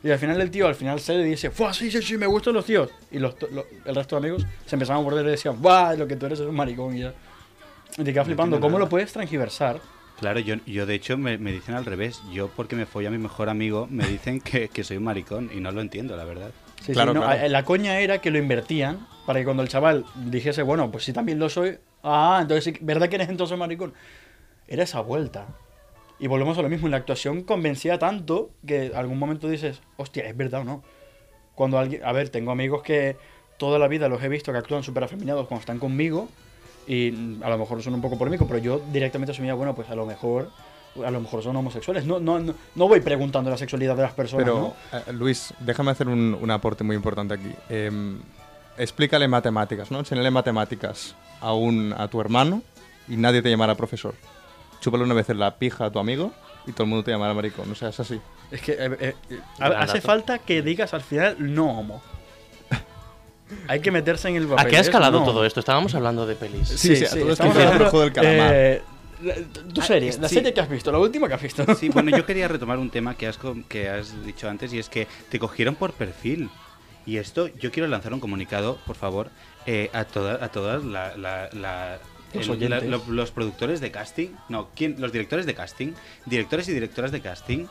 Y 0.01 0.09
al 0.09 0.17
final 0.17 0.39
el 0.41 0.49
tío, 0.49 0.65
al 0.67 0.75
final 0.75 0.99
se 0.99 1.13
le 1.13 1.23
dice, 1.25 1.51
Fua, 1.51 1.73
sí, 1.73 1.91
sí, 1.91 2.01
sí, 2.01 2.17
me 2.17 2.25
gustan 2.25 2.53
los 2.55 2.65
tíos. 2.65 2.89
Y 3.11 3.19
los, 3.19 3.35
lo- 3.51 3.65
el 3.85 3.93
resto 3.95 4.15
de 4.19 4.27
amigos 4.27 4.45
se 4.65 4.75
empezaban 4.75 5.01
a 5.01 5.03
morder 5.03 5.25
y 5.27 5.29
decían, 5.31 5.61
Buah, 5.61 5.95
lo 5.95 6.07
que 6.07 6.15
tú 6.15 6.25
eres 6.25 6.39
es 6.39 6.47
un 6.47 6.55
maricón. 6.55 6.95
Y 6.97 7.01
ya. 7.01 7.13
Y 7.97 8.03
te 8.03 8.13
quedas 8.13 8.25
flipando, 8.25 8.55
entiendo 8.55 8.59
¿cómo 8.61 8.77
nada. 8.77 8.85
lo 8.85 8.89
puedes 8.89 9.11
transgiversar? 9.13 9.79
Claro, 10.19 10.39
yo, 10.39 10.55
yo 10.65 10.85
de 10.85 10.95
hecho 10.95 11.17
me, 11.17 11.37
me 11.37 11.51
dicen 11.51 11.75
al 11.75 11.85
revés. 11.85 12.21
Yo 12.33 12.47
porque 12.55 12.75
me 12.75 12.85
folla 12.85 13.09
a 13.09 13.11
mi 13.11 13.17
mejor 13.19 13.49
amigo 13.49 13.87
me 13.91 14.07
dicen 14.07 14.41
que, 14.41 14.69
que 14.69 14.83
soy 14.83 14.97
un 14.97 15.03
maricón 15.03 15.49
y 15.53 15.59
no 15.59 15.71
lo 15.71 15.81
entiendo, 15.81 16.15
la 16.17 16.23
verdad. 16.23 16.51
Sí, 16.83 16.93
Claro, 16.93 17.11
sí, 17.11 17.19
no, 17.19 17.25
claro. 17.25 17.47
La 17.47 17.63
coña 17.63 17.99
era 17.99 18.19
que 18.19 18.31
lo 18.31 18.37
invertían 18.37 19.05
para 19.25 19.39
que 19.39 19.45
cuando 19.45 19.61
el 19.63 19.69
chaval 19.69 20.05
dijese, 20.15 20.63
bueno, 20.63 20.89
pues 20.91 21.03
si 21.03 21.13
también 21.13 21.39
lo 21.39 21.49
soy, 21.49 21.77
ah, 22.03 22.39
entonces, 22.41 22.75
¿verdad 22.81 23.09
que 23.09 23.15
eres 23.15 23.29
entonces 23.29 23.57
maricón? 23.57 23.93
Era 24.67 24.83
esa 24.83 25.01
vuelta. 25.01 25.47
Y 26.19 26.27
volvemos 26.27 26.57
a 26.57 26.61
lo 26.61 26.69
mismo, 26.69 26.87
la 26.89 26.97
actuación 26.97 27.43
convencía 27.43 27.97
tanto 27.97 28.51
que 28.65 28.91
algún 28.93 29.17
momento 29.17 29.47
dices, 29.47 29.81
hostia, 29.97 30.27
es 30.27 30.35
verdad 30.35 30.61
o 30.61 30.63
no. 30.65 30.83
Cuando 31.55 31.79
alguien, 31.79 32.03
a 32.03 32.11
ver, 32.11 32.29
tengo 32.29 32.51
amigos 32.51 32.83
que 32.83 33.17
toda 33.57 33.79
la 33.79 33.87
vida 33.87 34.07
los 34.09 34.21
he 34.23 34.29
visto 34.29 34.51
que 34.51 34.57
actúan 34.57 34.83
súper 34.83 35.03
afeminados 35.03 35.47
cuando 35.47 35.61
están 35.61 35.79
conmigo 35.79 36.29
y 36.87 37.37
a 37.43 37.49
lo 37.49 37.57
mejor 37.57 37.81
son 37.83 37.93
un 37.93 38.01
poco 38.01 38.17
polémicos, 38.17 38.47
pero 38.47 38.59
yo 38.59 38.81
directamente 38.91 39.31
asumía, 39.31 39.53
bueno, 39.53 39.75
pues 39.75 39.89
a 39.89 39.95
lo 39.95 40.05
mejor 40.05 40.49
a 41.05 41.11
lo 41.11 41.21
mejor 41.21 41.43
son 41.43 41.55
homosexuales. 41.55 42.05
No, 42.05 42.19
no, 42.19 42.39
no, 42.39 42.55
no 42.75 42.87
voy 42.87 42.99
preguntando 42.99 43.49
la 43.49 43.57
sexualidad 43.57 43.95
de 43.95 44.01
las 44.01 44.13
personas, 44.13 44.43
Pero, 44.43 44.73
¿no? 44.91 44.97
eh, 44.97 45.13
Luis, 45.13 45.53
déjame 45.59 45.91
hacer 45.91 46.07
un, 46.07 46.35
un 46.39 46.51
aporte 46.51 46.83
muy 46.83 46.95
importante 46.95 47.35
aquí. 47.35 47.51
Em, 47.69 48.19
explícale 48.77 49.27
matemáticas, 49.27 49.91
¿no? 49.91 49.99
Enséñale 49.99 50.31
matemáticas 50.31 51.15
a, 51.41 51.53
un, 51.53 51.93
a 51.97 52.07
tu 52.07 52.19
hermano 52.21 52.61
y 53.07 53.15
nadie 53.17 53.41
te 53.41 53.49
llamará 53.49 53.75
profesor. 53.75 54.15
Chúpale 54.81 55.03
una 55.03 55.13
vez 55.13 55.29
en 55.29 55.39
la 55.39 55.57
pija 55.57 55.85
a 55.85 55.91
tu 55.91 55.99
amigo 55.99 56.31
y 56.65 56.71
todo 56.71 56.83
el 56.83 56.89
mundo 56.89 57.03
te 57.03 57.11
llamará 57.11 57.33
maricón. 57.33 57.71
O 57.71 57.75
sea, 57.75 57.89
es 57.89 57.99
así. 57.99 58.19
Es 58.51 58.61
que 58.61 58.71
eh, 58.73 58.97
eh, 58.99 59.15
eh, 59.29 59.39
hace 59.59 59.93
dato. 59.95 60.01
falta 60.01 60.39
que 60.39 60.61
digas 60.61 60.93
al 60.93 61.01
final 61.01 61.35
no 61.39 61.65
homo. 61.79 62.01
Hay 63.67 63.79
que 63.81 63.91
meterse 63.91 64.29
en 64.29 64.35
el 64.35 64.47
papel. 64.47 64.65
¿A 64.65 64.69
qué 64.69 64.77
ha 64.77 64.81
es 64.81 64.87
escalado 64.87 65.19
no. 65.19 65.25
todo 65.25 65.45
esto? 65.45 65.59
Estábamos 65.59 65.93
hablando 65.95 66.25
de 66.25 66.35
pelis. 66.35 66.67
Sí, 66.67 66.95
sí, 66.95 67.05
todo 67.19 67.31
estamos 67.31 67.55
hablando, 67.57 67.83
el 67.85 67.89
juego 67.89 68.03
del 68.05 68.13
calamar. 68.13 68.51
eh, 68.53 68.81
la- 69.23 69.35
tu 69.73 69.81
serie, 69.81 70.15
la 70.19 70.29
sí. 70.29 70.35
serie 70.35 70.53
que 70.53 70.61
has 70.61 70.69
visto, 70.69 70.91
la 70.91 70.99
última 70.99 71.27
que 71.27 71.33
has 71.33 71.41
visto. 71.41 71.65
Sí, 71.75 71.89
bueno, 71.89 72.15
yo 72.15 72.25
quería 72.27 72.47
retomar 72.47 72.77
un 72.77 72.89
tema 72.89 73.15
que 73.15 73.27
has, 73.27 73.37
com- 73.37 73.63
que 73.63 73.89
has 73.89 74.23
dicho 74.25 74.47
antes 74.49 74.71
y 74.73 74.79
es 74.79 74.87
que 74.87 75.07
te 75.29 75.39
cogieron 75.39 75.75
por 75.75 75.93
perfil. 75.93 76.49
Y 77.05 77.17
esto, 77.17 77.47
yo 77.47 77.71
quiero 77.71 77.87
lanzar 77.87 78.13
un 78.13 78.19
comunicado, 78.19 78.77
por 78.85 78.95
favor, 78.95 79.31
eh, 79.71 79.91
a, 79.93 80.03
toda- 80.03 80.43
a 80.43 80.49
todas 80.49 80.83
la- 80.83 81.15
la- 81.15 81.47
la- 81.53 81.99
Los 82.33 82.49
el- 82.49 83.01
los 83.09 83.29
productores 83.31 83.79
de 83.81 83.91
casting, 83.91 84.29
no, 84.49 84.69
¿quién? 84.75 84.95
los 84.99 85.11
directores 85.11 85.45
de 85.45 85.53
casting, 85.53 85.93
directores 86.25 86.67
y 86.69 86.73
directoras 86.73 87.11
de 87.11 87.21
casting, 87.21 87.67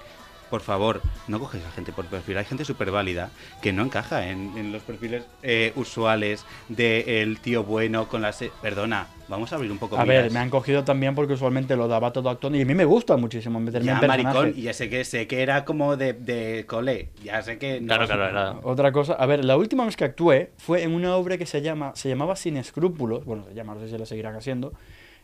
por 0.50 0.60
favor, 0.62 1.02
no 1.26 1.38
coges 1.38 1.64
a 1.64 1.70
gente 1.70 1.92
por 1.92 2.06
perfil. 2.06 2.38
Hay 2.38 2.44
gente 2.44 2.64
súper 2.64 2.90
válida 2.90 3.30
que 3.62 3.72
no 3.72 3.82
encaja 3.82 4.28
en, 4.30 4.56
en 4.56 4.72
los 4.72 4.82
perfiles 4.82 5.24
eh, 5.42 5.72
usuales 5.76 6.44
del 6.68 7.38
tío 7.40 7.64
bueno 7.64 8.08
con 8.08 8.22
las... 8.22 8.42
Perdona, 8.62 9.06
vamos 9.28 9.52
a 9.52 9.56
abrir 9.56 9.70
un 9.70 9.78
poco 9.78 9.98
A 9.98 10.04
ver, 10.04 10.30
me 10.30 10.38
han 10.38 10.48
cogido 10.50 10.84
también 10.84 11.14
porque 11.14 11.34
usualmente 11.34 11.76
lo 11.76 11.88
daba 11.88 12.12
todo 12.12 12.30
actor 12.30 12.54
y 12.54 12.62
a 12.62 12.64
mí 12.64 12.74
me 12.74 12.84
gusta 12.84 13.16
muchísimo 13.16 13.60
meterme 13.60 13.86
Ya, 13.86 13.92
en 13.94 14.00
personaje. 14.00 14.24
maricón, 14.38 14.58
y 14.58 14.62
ya 14.62 14.72
sé 14.72 14.88
que 14.88 15.04
sé 15.04 15.26
que 15.26 15.42
era 15.42 15.64
como 15.64 15.96
de, 15.96 16.12
de 16.14 16.64
cole, 16.66 17.10
ya 17.22 17.42
sé 17.42 17.58
que... 17.58 17.80
no- 17.80 17.88
Claro, 17.88 18.06
claro, 18.06 18.28
era. 18.28 18.50
Otra 18.62 18.92
cosa, 18.92 19.14
a 19.14 19.26
ver, 19.26 19.44
la 19.44 19.56
última 19.56 19.84
vez 19.84 19.96
que 19.96 20.04
actué 20.04 20.50
fue 20.56 20.82
en 20.82 20.92
una 20.94 21.14
obra 21.16 21.36
que 21.36 21.46
se 21.46 21.60
llama 21.62 21.92
se 21.94 22.08
llamaba 22.08 22.36
Sin 22.36 22.56
escrúpulos, 22.56 23.24
bueno, 23.24 23.44
se 23.44 23.54
llama, 23.54 23.74
no 23.74 23.80
sé 23.80 23.88
si 23.88 23.98
la 23.98 24.06
seguirán 24.06 24.34
haciendo, 24.36 24.72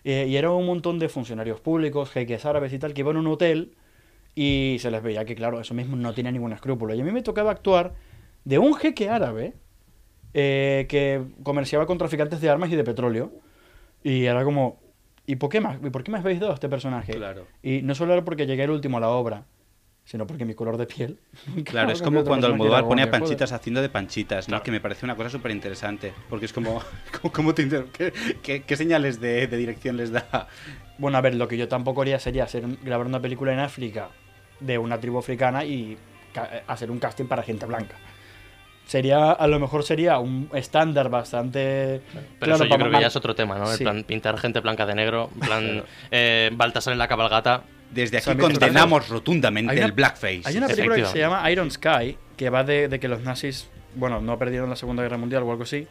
eh, 0.04 0.26
y 0.28 0.36
era 0.36 0.50
un 0.50 0.66
montón 0.66 0.98
de 0.98 1.08
funcionarios 1.08 1.60
públicos, 1.60 2.10
jeques 2.10 2.44
árabes 2.44 2.72
y 2.72 2.78
tal, 2.78 2.92
que 2.92 3.00
iban 3.00 3.16
a 3.16 3.20
un 3.20 3.26
hotel 3.28 3.72
y 4.34 4.76
se 4.80 4.90
les 4.90 5.02
veía 5.02 5.24
que, 5.24 5.34
claro, 5.34 5.60
eso 5.60 5.74
mismo 5.74 5.96
no 5.96 6.12
tenía 6.12 6.32
ningún 6.32 6.52
escrúpulo. 6.52 6.94
Y 6.94 7.00
a 7.00 7.04
mí 7.04 7.12
me 7.12 7.22
tocaba 7.22 7.50
actuar 7.52 7.94
de 8.44 8.58
un 8.58 8.74
jeque 8.74 9.08
árabe 9.08 9.54
eh, 10.32 10.86
que 10.88 11.22
comerciaba 11.42 11.86
con 11.86 11.98
traficantes 11.98 12.40
de 12.40 12.50
armas 12.50 12.70
y 12.70 12.76
de 12.76 12.84
petróleo. 12.84 13.32
Y 14.02 14.24
era 14.24 14.44
como, 14.44 14.80
¿y 15.26 15.36
por 15.36 15.50
qué 15.50 15.60
más? 15.60 15.78
¿Y 15.82 15.90
por 15.90 16.02
qué 16.04 16.10
me 16.10 16.18
habéis 16.18 16.40
dado 16.40 16.52
este 16.54 16.68
personaje? 16.68 17.12
Claro. 17.14 17.46
Y 17.62 17.82
no 17.82 17.94
solo 17.94 18.12
era 18.12 18.24
porque 18.24 18.46
llegué 18.46 18.64
el 18.64 18.70
último 18.70 18.98
a 18.98 19.00
la 19.00 19.08
obra, 19.08 19.46
sino 20.04 20.26
porque 20.26 20.44
mi 20.44 20.54
color 20.54 20.76
de 20.76 20.86
piel. 20.86 21.20
Claro, 21.64 21.92
es 21.92 22.02
como 22.02 22.24
cuando 22.24 22.48
Almodóvar 22.48 22.86
pone 22.86 23.02
a 23.02 23.10
Panchitas 23.10 23.52
haciendo 23.52 23.80
de 23.80 23.88
Panchitas, 23.88 24.48
¿no? 24.48 24.52
Claro. 24.54 24.64
Que 24.64 24.70
me 24.72 24.80
parece 24.80 25.06
una 25.06 25.14
cosa 25.16 25.30
súper 25.30 25.52
interesante. 25.52 26.12
Porque 26.28 26.46
es 26.46 26.52
como, 26.52 26.82
como- 27.22 27.32
¿cómo 27.32 27.54
te 27.54 27.68
qué, 27.68 28.12
qué- 28.42 28.62
qué 28.64 28.76
señales 28.76 29.20
de, 29.20 29.46
de 29.46 29.56
dirección 29.56 29.96
les 29.96 30.10
da? 30.10 30.48
Bueno, 30.98 31.16
a 31.18 31.20
ver, 31.20 31.34
lo 31.36 31.48
que 31.48 31.56
yo 31.56 31.68
tampoco 31.68 32.02
haría 32.02 32.18
sería 32.18 32.44
hacer 32.44 32.64
grabar 32.82 33.06
una 33.06 33.20
película 33.22 33.52
en 33.52 33.60
África 33.60 34.08
de 34.60 34.78
una 34.78 34.98
tribu 35.00 35.18
africana 35.18 35.64
y 35.64 35.96
ca- 36.32 36.48
eh, 36.52 36.62
hacer 36.66 36.90
un 36.90 36.98
casting 36.98 37.24
para 37.26 37.42
gente 37.42 37.66
blanca. 37.66 37.96
Sería, 38.86 39.32
a 39.32 39.46
lo 39.46 39.58
mejor 39.58 39.82
sería 39.82 40.18
un 40.18 40.50
estándar 40.52 41.08
bastante. 41.08 42.02
Pero 42.38 42.54
eso 42.56 42.64
yo 42.64 42.68
para 42.70 42.82
creo 42.84 42.92
que 42.92 43.00
ya 43.00 43.06
es 43.06 43.16
otro 43.16 43.34
tema, 43.34 43.58
¿no? 43.58 43.64
Plan, 43.78 44.04
pintar 44.04 44.36
gente 44.38 44.60
blanca 44.60 44.84
de 44.84 44.94
negro, 44.94 45.30
en 45.34 45.40
plan, 45.40 45.82
eh, 46.10 46.50
Baltasar 46.52 46.92
en 46.92 46.98
la 46.98 47.08
cabalgata. 47.08 47.62
Desde 47.90 48.18
aquí 48.18 48.26
condenamos 48.36 49.08
rotundamente 49.08 49.72
una- 49.74 49.84
el 49.86 49.92
blackface. 49.92 50.42
Hay 50.44 50.56
una 50.58 50.66
película 50.68 50.96
que 50.96 51.06
se 51.06 51.18
llama 51.18 51.50
Iron 51.50 51.70
Sky, 51.70 52.18
que 52.36 52.50
va 52.50 52.62
de, 52.62 52.88
de 52.88 53.00
que 53.00 53.08
los 53.08 53.22
nazis, 53.22 53.68
bueno, 53.94 54.20
no 54.20 54.38
perdieron 54.38 54.68
la 54.68 54.76
Segunda 54.76 55.02
Guerra 55.02 55.16
Mundial 55.16 55.44
o 55.44 55.50
algo 55.50 55.62
así. 55.62 55.86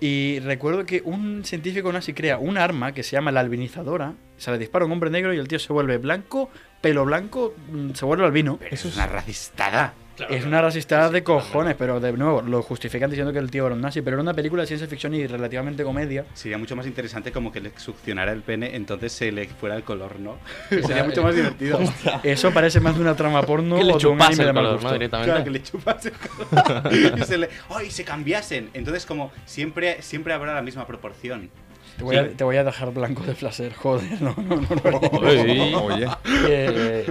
Y 0.00 0.40
recuerdo 0.40 0.84
que 0.86 1.02
un 1.04 1.44
científico 1.44 1.92
nazi 1.92 2.14
crea 2.14 2.38
un 2.38 2.58
arma 2.58 2.92
que 2.92 3.04
se 3.04 3.12
llama 3.12 3.30
la 3.30 3.40
albinizadora, 3.40 4.14
se 4.38 4.50
le 4.50 4.58
dispara 4.58 4.82
a 4.82 4.86
un 4.86 4.92
hombre 4.92 5.08
negro 5.10 5.32
y 5.32 5.38
el 5.38 5.46
tío 5.46 5.58
se 5.60 5.72
vuelve 5.72 5.98
blanco, 5.98 6.50
pelo 6.84 7.06
blanco, 7.06 7.54
mm, 7.72 7.92
se 7.94 8.04
vuelve 8.04 8.26
albino. 8.26 8.58
Eso 8.70 8.88
es 8.88 8.96
una 8.96 9.06
racistada. 9.06 9.94
es 10.28 10.44
una 10.44 10.60
racistad 10.60 11.10
de 11.10 11.24
cojones, 11.24 11.76
pero 11.78 11.98
de 11.98 12.12
nuevo 12.12 12.42
lo 12.42 12.62
justifican 12.62 13.08
diciendo 13.08 13.32
que 13.32 13.38
el 13.38 13.50
tío 13.50 13.64
era 13.64 13.74
un 13.74 13.80
nazi, 13.80 14.02
pero 14.02 14.16
era 14.16 14.22
una 14.22 14.34
película 14.34 14.62
de 14.62 14.66
ciencia 14.66 14.86
ficción 14.86 15.14
y 15.14 15.26
relativamente 15.26 15.82
comedia. 15.82 16.26
Sería 16.34 16.58
mucho 16.58 16.76
más 16.76 16.86
interesante 16.86 17.32
como 17.32 17.50
que 17.50 17.62
le 17.62 17.72
succionara 17.78 18.32
el 18.32 18.42
pene, 18.42 18.76
entonces 18.76 19.12
se 19.12 19.32
le 19.32 19.48
fuera 19.48 19.76
el 19.76 19.82
color, 19.82 20.20
¿no? 20.20 20.36
Sería 20.68 21.04
mucho 21.04 21.22
más 21.22 21.34
divertido. 21.34 21.80
Eso 22.22 22.52
parece 22.52 22.80
más 22.80 22.96
de 22.96 23.00
una 23.00 23.16
trama 23.16 23.42
porno 23.44 23.76
Que 23.78 23.84
le 23.84 23.94
o 23.94 23.98
de 23.98 24.06
un 24.08 24.20
anime 24.20 24.44
de 24.44 24.52
color. 24.52 24.82
¿no? 24.82 25.08
Claro, 25.08 25.42
que 25.42 25.50
le 25.50 25.62
chupase 25.62 26.10
el 26.10 26.14
color. 26.16 27.18
y 27.18 27.22
se 27.22 27.38
le... 27.38 27.48
¡Ay! 27.70 27.90
se 27.90 28.04
cambiasen. 28.04 28.68
Entonces, 28.74 29.06
como 29.06 29.32
siempre, 29.46 30.02
siempre 30.02 30.34
habrá 30.34 30.54
la 30.54 30.60
misma 30.60 30.86
proporción. 30.86 31.48
Te 31.96 32.02
voy, 32.04 32.16
a, 32.16 32.28
te 32.28 32.42
voy 32.44 32.56
a 32.56 32.64
dejar 32.64 32.92
blanco 32.92 33.22
de 33.22 33.34
placer, 33.34 33.72
joder, 33.72 34.20
no, 34.20 34.34
no, 34.36 34.56
no. 34.56 34.90
no. 34.90 35.82
Oye, 35.84 36.08
Eh, 36.26 37.06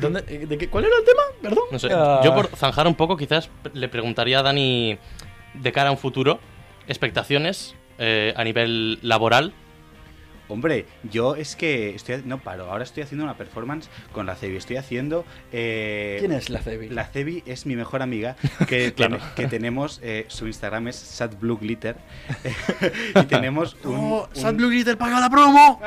¿dónde- 0.00 0.22
de 0.22 0.58
qué- 0.58 0.68
¿Cuál 0.68 0.84
era 0.84 0.94
el 0.98 1.04
tema? 1.04 1.22
Perdón. 1.42 1.64
No 1.70 1.78
sé, 1.78 1.88
Ah, 1.92 2.20
yo 2.24 2.34
por 2.34 2.46
zanjar 2.56 2.86
un 2.86 2.94
poco, 2.94 3.16
quizás 3.16 3.50
le 3.74 3.88
preguntaría 3.88 4.38
a 4.38 4.42
Dani 4.42 4.96
de 5.54 5.72
cara 5.72 5.88
a 5.90 5.92
un 5.92 5.98
futuro, 5.98 6.40
expectaciones 6.88 7.74
eh, 7.98 8.32
a 8.36 8.44
nivel 8.44 8.98
laboral. 9.02 9.52
Hombre, 10.48 10.86
yo 11.10 11.36
es 11.36 11.56
que 11.56 11.94
estoy 11.94 12.22
no 12.24 12.38
paro, 12.38 12.70
ahora 12.70 12.84
estoy 12.84 13.02
haciendo 13.02 13.24
una 13.24 13.36
performance 13.36 13.88
con 14.12 14.26
la 14.26 14.34
Cebi, 14.34 14.56
estoy 14.56 14.76
haciendo 14.76 15.24
eh, 15.52 16.16
¿Quién 16.20 16.32
es 16.32 16.50
la 16.50 16.60
Cebi? 16.60 16.88
La 16.90 17.06
Cebi 17.06 17.42
es 17.46 17.64
mi 17.66 17.76
mejor 17.76 18.02
amiga 18.02 18.36
que, 18.68 18.92
Claro. 18.92 19.16
ten- 19.18 19.26
que 19.36 19.46
tenemos 19.46 20.00
eh, 20.02 20.26
su 20.28 20.46
Instagram 20.46 20.88
es 20.88 20.96
sadblueglitter 20.96 21.96
y 23.20 23.24
tenemos 23.24 23.76
un, 23.84 23.94
¡Oh! 23.96 24.28
un- 24.34 24.36
¡Sad 24.40 24.54
Blue 24.54 24.68
Glitter 24.68 24.98
paga 24.98 25.18
la 25.20 25.30
promo! 25.30 25.80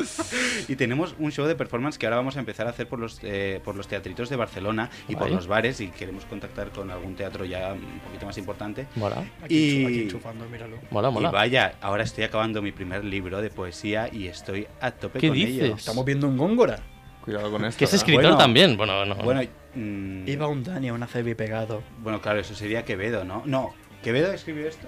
y 0.68 0.76
tenemos 0.76 1.14
un 1.18 1.32
show 1.32 1.46
de 1.46 1.54
performance 1.54 1.98
que 1.98 2.06
ahora 2.06 2.16
vamos 2.16 2.36
a 2.36 2.40
empezar 2.40 2.66
a 2.66 2.70
hacer 2.70 2.88
por 2.88 2.98
los 2.98 3.20
por 3.64 3.76
los 3.76 3.88
teatritos 3.88 4.28
de 4.30 4.36
Barcelona 4.36 4.90
y 5.08 5.16
por 5.16 5.30
los 5.30 5.46
bares 5.46 5.80
y 5.80 5.88
queremos 5.88 6.24
contactar 6.24 6.70
con 6.70 6.90
algún 6.90 7.14
teatro 7.16 7.44
ya 7.44 7.72
un 7.72 8.00
poquito 8.00 8.26
más 8.26 8.38
importante. 8.38 8.86
Mola, 8.96 9.24
Aquí, 9.42 9.54
Y- 9.80 9.84
aquí 9.86 10.02
enchufando, 10.02 10.46
míralo. 10.48 10.76
mola, 10.90 11.10
Y 11.10 11.32
vaya, 11.32 11.74
ahora 11.80 12.02
estoy 12.04 12.24
acabando 12.24 12.62
mi 12.62 12.72
primer 12.72 13.04
libro 13.04 13.40
de 13.42 13.50
poesía 13.50 14.08
y 14.12 14.26
estoy 14.28 14.66
a 14.80 14.90
tope 14.92 15.18
¿Qué 15.18 15.28
con 15.28 15.36
dices? 15.36 15.64
ello. 15.64 15.74
Estamos 15.76 16.04
viendo 16.04 16.28
un 16.28 16.36
Góngora. 16.36 16.78
Cuidado 17.24 17.50
con 17.50 17.64
esto. 17.64 17.78
Que 17.78 17.84
es 17.84 17.92
¿eh? 17.92 17.96
escritor 17.96 18.22
Bueno. 18.22 18.38
también. 18.38 18.76
Bueno, 18.76 19.04
no. 19.04 19.14
Bueno, 19.16 19.42
mm, 19.74 20.26
Iba 20.26 20.46
un 20.48 20.64
Dani 20.64 20.88
a 20.88 20.94
una 20.94 21.06
Cebi 21.06 21.34
pegado. 21.34 21.82
bueno, 22.02 22.20
claro, 22.20 22.40
eso 22.40 22.54
sería 22.54 22.84
Quevedo, 22.84 23.24
¿no? 23.24 23.42
No, 23.44 23.74
Quevedo 24.02 24.32
escribió 24.32 24.66
esto. 24.66 24.86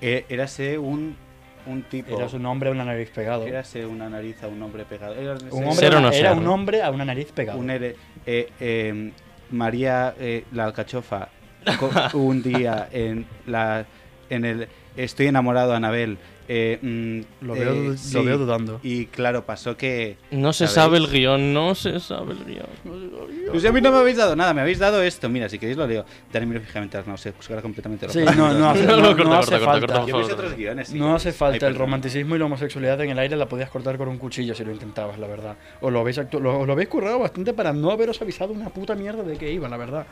Eh, 0.00 0.24
érase 0.28 0.78
un, 0.78 1.16
un 1.66 1.82
tipo. 1.82 2.16
Era 2.16 2.26
un 2.34 2.46
hombre 2.46 2.68
a 2.68 2.72
una 2.72 2.84
nariz 2.84 3.10
pegado. 3.10 3.46
Érase 3.46 3.86
una 3.86 4.08
nariz 4.08 4.42
a 4.42 4.48
un 4.48 4.62
hombre 4.62 4.84
pegado. 4.84 5.14
Un 5.50 5.64
hombre 5.64 5.74
Ser 5.74 5.94
o 5.94 6.00
no 6.00 6.08
era 6.10 6.30
ser, 6.30 6.38
un 6.38 6.46
hombre 6.46 6.82
a 6.82 6.90
una 6.90 7.04
nariz 7.04 7.32
pegado. 7.32 7.58
un 7.58 7.70
ere- 7.70 7.96
eh, 8.26 8.48
eh, 8.60 9.12
María 9.50 10.14
eh, 10.18 10.44
la 10.52 10.64
alcachofa 10.64 11.28
un 12.14 12.42
día 12.42 12.88
en 12.92 13.26
la 13.46 13.84
en 14.30 14.44
el 14.44 14.68
estoy 14.96 15.26
enamorado 15.26 15.70
de 15.70 15.76
Anabel 15.76 16.18
eh, 16.48 16.78
mm, 16.82 17.44
Lo 17.46 17.54
veo 17.54 17.72
eh, 17.72 17.84
lo 17.88 17.96
sí. 17.96 18.18
veo 18.22 18.38
dudando. 18.38 18.80
y 18.82 19.06
claro 19.06 19.44
pasó 19.46 19.76
que 19.76 20.16
No 20.30 20.52
se 20.52 20.66
¿sabéis? 20.66 20.74
sabe 20.74 20.96
el 20.98 21.06
guion, 21.08 21.52
no 21.54 21.74
se 21.74 21.98
sabe 22.00 22.32
el 22.32 22.44
guion. 22.44 22.66
no 22.84 22.92
se 22.94 23.10
sabe 23.10 23.24
el 23.24 23.38
guion. 23.40 23.50
Pues 23.52 23.64
a 23.64 23.72
mí 23.72 23.80
no 23.80 23.90
me 23.92 23.98
habéis 23.98 24.16
dado 24.16 24.36
nada, 24.36 24.52
me 24.54 24.60
habéis 24.60 24.78
dado 24.78 25.02
esto. 25.02 25.28
Mira, 25.28 25.48
si 25.48 25.58
queréis 25.58 25.76
lo 25.78 25.86
leo. 25.86 26.04
Dani, 26.32 26.46
miro 26.46 26.60
fijamente 26.60 27.00
las 27.06 27.20
se 27.20 27.30
buscará 27.30 27.62
completamente 27.62 28.08
Sí, 28.08 28.20
no, 28.36 28.52
no 28.52 28.70
hace, 28.70 28.84
No, 28.86 28.96
no, 28.96 29.08
corta, 29.08 29.24
no 29.24 29.34
hace 29.34 29.50
corta, 29.52 29.64
falta. 29.64 29.86
corta, 29.86 30.00
por 30.00 30.08
Yo 30.08 30.14
puse 30.16 30.28
favor. 30.30 30.44
otros 30.44 30.56
guiones. 30.58 30.88
sí. 30.88 30.98
No 30.98 31.14
hace 31.14 31.32
falta. 31.32 31.66
el 31.66 31.74
romanticismo 31.74 32.36
y 32.36 32.38
la 32.38 32.44
homosexualidad 32.46 33.00
en 33.02 33.10
el 33.10 33.18
aire 33.18 33.36
la 33.36 33.46
podías 33.48 33.70
cortar 33.70 33.96
con 33.98 34.08
un 34.08 34.18
cuchillo 34.18 34.54
si 34.54 34.64
lo 34.64 34.72
intentabas, 34.72 35.18
la 35.18 35.26
verdad. 35.26 35.56
O 35.80 35.90
lo 35.90 36.00
habéis, 36.00 36.18
actu- 36.18 36.40
lo, 36.40 36.66
lo 36.66 36.72
habéis 36.72 36.88
currado 36.88 37.18
bastante 37.18 37.52
para 37.52 37.72
no 37.72 37.90
haberos 37.90 38.20
avisado 38.20 38.52
una 38.52 38.68
puta 38.68 38.94
mierda 38.94 39.22
de 39.22 39.36
que 39.36 39.50
iba, 39.52 39.68
la 39.68 39.76
verdad. 39.76 40.06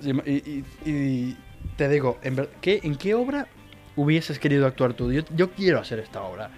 Y, 0.00 0.10
y- 0.30 0.64
y 0.84 1.36
te 1.76 1.88
digo, 1.88 2.18
¿en, 2.22 2.36
ver- 2.36 2.50
¿qué, 2.60 2.80
¿en 2.82 2.96
qué 2.96 3.14
obra 3.14 3.46
hubieses 3.96 4.38
querido 4.38 4.66
actuar 4.66 4.94
tú? 4.94 5.12
Yo, 5.12 5.22
yo 5.34 5.50
quiero 5.52 5.80
hacer 5.80 5.98
esta 5.98 6.22
obra. 6.22 6.50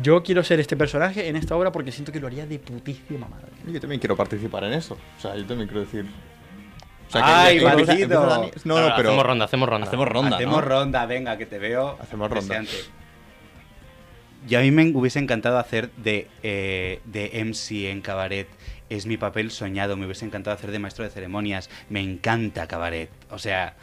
Yo 0.00 0.22
quiero 0.22 0.42
ser 0.42 0.58
este 0.58 0.76
personaje 0.76 1.28
en 1.28 1.36
esta 1.36 1.54
obra 1.54 1.70
porque 1.70 1.92
siento 1.92 2.12
que 2.12 2.20
lo 2.20 2.26
haría 2.26 2.46
de 2.46 2.58
putísima 2.58 3.28
madre. 3.28 3.48
Yo 3.66 3.78
también 3.80 4.00
quiero 4.00 4.16
participar 4.16 4.64
en 4.64 4.72
eso. 4.72 4.96
O 5.18 5.20
sea, 5.20 5.36
yo 5.36 5.44
también 5.44 5.68
quiero 5.68 5.82
decir. 5.82 6.06
O 7.08 7.12
sea, 7.12 7.44
¡Ay, 7.44 7.58
Dani- 7.60 8.06
No, 8.64 8.74
no, 8.74 8.78
Ahora, 8.78 8.96
pero. 8.96 9.10
Hacemos 9.10 9.26
ronda, 9.26 9.44
hacemos 9.44 9.68
ronda. 9.68 9.86
Hacemos 9.86 10.08
ronda. 10.08 10.36
Hacemos 10.36 10.56
¿no? 10.56 10.60
ronda, 10.62 11.04
venga, 11.04 11.36
que 11.36 11.44
te 11.44 11.58
veo. 11.58 11.98
Hacemos 12.00 12.30
ronda. 12.30 12.40
deseante. 12.60 12.72
Y 14.48 14.54
a 14.54 14.60
mí 14.60 14.70
me 14.70 14.90
hubiese 14.96 15.18
encantado 15.18 15.58
hacer 15.58 15.90
de, 15.98 16.28
eh, 16.42 17.00
de 17.04 17.30
MC 17.44 17.90
en 17.90 18.00
cabaret. 18.00 18.48
Es 18.88 19.04
mi 19.06 19.18
papel 19.18 19.50
soñado. 19.50 19.96
Me 19.98 20.06
hubiese 20.06 20.24
encantado 20.24 20.56
hacer 20.56 20.70
de 20.70 20.78
maestro 20.78 21.04
de 21.04 21.10
ceremonias. 21.10 21.68
Me 21.90 22.00
encanta 22.00 22.66
cabaret. 22.66 23.10
O 23.30 23.38
sea. 23.38 23.74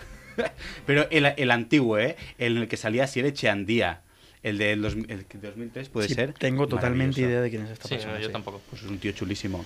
Pero 0.85 1.07
el, 1.11 1.25
el 1.37 1.51
antiguo, 1.51 1.97
¿eh? 1.97 2.15
El 2.37 2.57
en 2.57 2.63
el 2.63 2.67
que 2.67 2.77
salía 2.77 3.07
Siere 3.07 3.33
Cheandía. 3.33 4.01
El 4.41 4.57
del 4.57 4.81
que 5.27 5.37
2003, 5.37 5.89
¿puede 5.89 6.07
Sí, 6.07 6.13
ser? 6.13 6.33
Tengo 6.33 6.65
totalmente 6.65 7.19
idea 7.19 7.41
de 7.41 7.49
quién 7.49 7.63
es 7.63 7.71
esta 7.71 7.89
Sí, 7.89 7.95
persona. 7.95 8.19
yo 8.19 8.27
sí. 8.27 8.31
tampoco. 8.31 8.61
Pues 8.69 8.83
es 8.83 8.89
un 8.89 8.97
tío 8.97 9.11
chulísimo. 9.11 9.65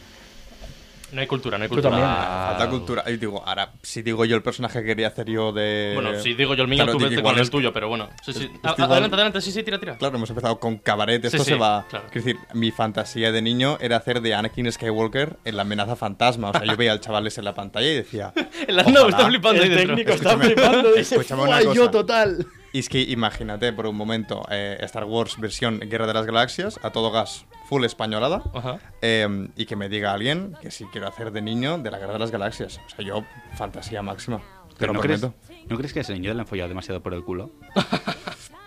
No 1.13 1.21
hay 1.21 1.28
cultura, 1.28 1.58
no 1.58 1.63
hay 1.63 1.69
cultura. 1.69 1.89
también. 1.91 2.10
Falta 2.10 2.69
cultura. 2.69 3.04
Y 3.08 3.17
digo, 3.17 3.43
ahora, 3.45 3.71
si 3.82 4.02
digo 4.02 4.26
yo 4.26 4.36
el 4.36 4.41
personaje 4.43 4.80
que 4.80 4.86
quería 4.86 5.08
hacer 5.08 5.30
yo 5.30 5.52
de. 5.52 5.91
Bueno, 5.93 6.19
si 6.19 6.34
digo 6.34 6.56
yo 6.56 6.63
el 6.63 6.67
mío, 6.69 6.78
Claro, 6.84 6.93
tú 6.97 7.04
vete 7.04 7.13
igual 7.15 7.34
con 7.34 7.39
el 7.39 7.43
es- 7.43 7.49
tuyo, 7.52 7.71
pero 7.71 7.88
bueno. 7.89 8.10
Sí, 8.23 8.34
sí. 8.34 8.43
es 8.45 8.49
A- 8.63 8.73
igual- 8.73 8.91
Adelante, 8.91 9.15
adelante, 9.15 9.41
sí, 9.41 9.52
sí, 9.52 9.63
tira, 9.63 9.80
tira. 9.80 9.95
Claro, 9.97 10.17
hemos 10.17 10.30
empezado 10.30 10.60
con 10.60 10.78
cabaret. 10.78 11.23
Esto 11.23 11.38
Sí, 11.43 11.52
se 11.52 11.56
va. 11.56 11.86
claro. 11.89 12.06
Quiero 12.12 12.26
decir, 12.26 12.41
mi 12.54 12.71
fantasía 12.71 13.32
de 13.32 13.41
niño 13.41 13.78
era 13.80 13.97
hacer 13.97 14.21
de 14.21 14.34
Anakin 14.34 14.71
Skywalker 14.71 15.38
en 15.45 15.56
la 15.56 15.62
amenaza 15.62 15.95
fantasma. 15.95 16.49
O 16.49 16.54
sea, 16.54 16.65
yo 16.65 16.76
veía 16.76 16.91
al 16.91 16.99
chaval 16.99 17.28
ese 17.28 17.41
en 17.41 17.45
la 17.45 17.54
pantalla 17.56 17.88
y 17.88 17.95
decía. 17.95 18.34
El 18.67 18.80
Arnau 18.80 19.04
Ojalá. 19.04 19.10
está 19.17 19.28
flipando 19.30 19.62
ahí 19.62 19.69
El 19.69 19.76
dentro. 19.76 19.95
técnico 19.95 20.12
está 20.15 20.30
Escúchame, 20.32 20.54
flipando. 20.56 20.89
Dice, 20.93 21.15
escúchame 21.15 21.41
una 21.43 21.52
"Fua, 21.62 21.73
yo 21.73 21.82
cosa". 21.82 21.91
total. 21.91 22.47
Y 22.76 22.80
es 22.80 22.89
que 22.89 23.02
imagínate 23.02 23.71
por 23.71 23.86
un 23.86 23.95
momento 23.95 24.43
eh, 24.49 24.78
Star 24.82 25.04
Wars 25.06 25.36
versión 25.39 25.80
Guerra 25.80 26.08
de 26.08 26.13
las 26.15 26.26
Galaxias, 26.26 26.80
a 26.82 26.89
todo 26.89 27.12
gas, 27.12 27.45
full 27.73 27.86
españolada, 27.86 28.43
Ajá. 28.53 28.77
eh, 29.01 29.47
y 29.55 29.65
que 29.65 29.75
me 29.75 29.89
diga 29.89 30.13
alguien 30.13 30.55
que 30.62 30.69
si 30.69 30.86
quiero 30.86 31.07
hacer 31.07 31.31
de 31.31 31.41
niño 31.41 31.79
de 31.79 31.89
la 31.89 31.97
Guerra 31.97 32.13
de 32.13 32.19
las 32.19 32.29
Galaxias. 32.29 32.79
O 32.86 32.89
sea, 32.89 33.03
yo, 33.03 33.23
fantasía 33.55 34.03
máxima. 34.03 34.38
Te 34.69 34.75
Pero 34.77 34.93
lo 34.93 34.97
¿no, 34.97 35.01
crees. 35.01 35.21
¿No 35.23 35.77
crees 35.77 35.91
que 35.93 36.01
ese 36.01 36.13
niño 36.13 36.31
le 36.36 36.41
han 36.41 36.45
follado 36.47 36.69
demasiado 36.69 37.01
por 37.01 37.13
el 37.15 37.23
culo? 37.23 37.49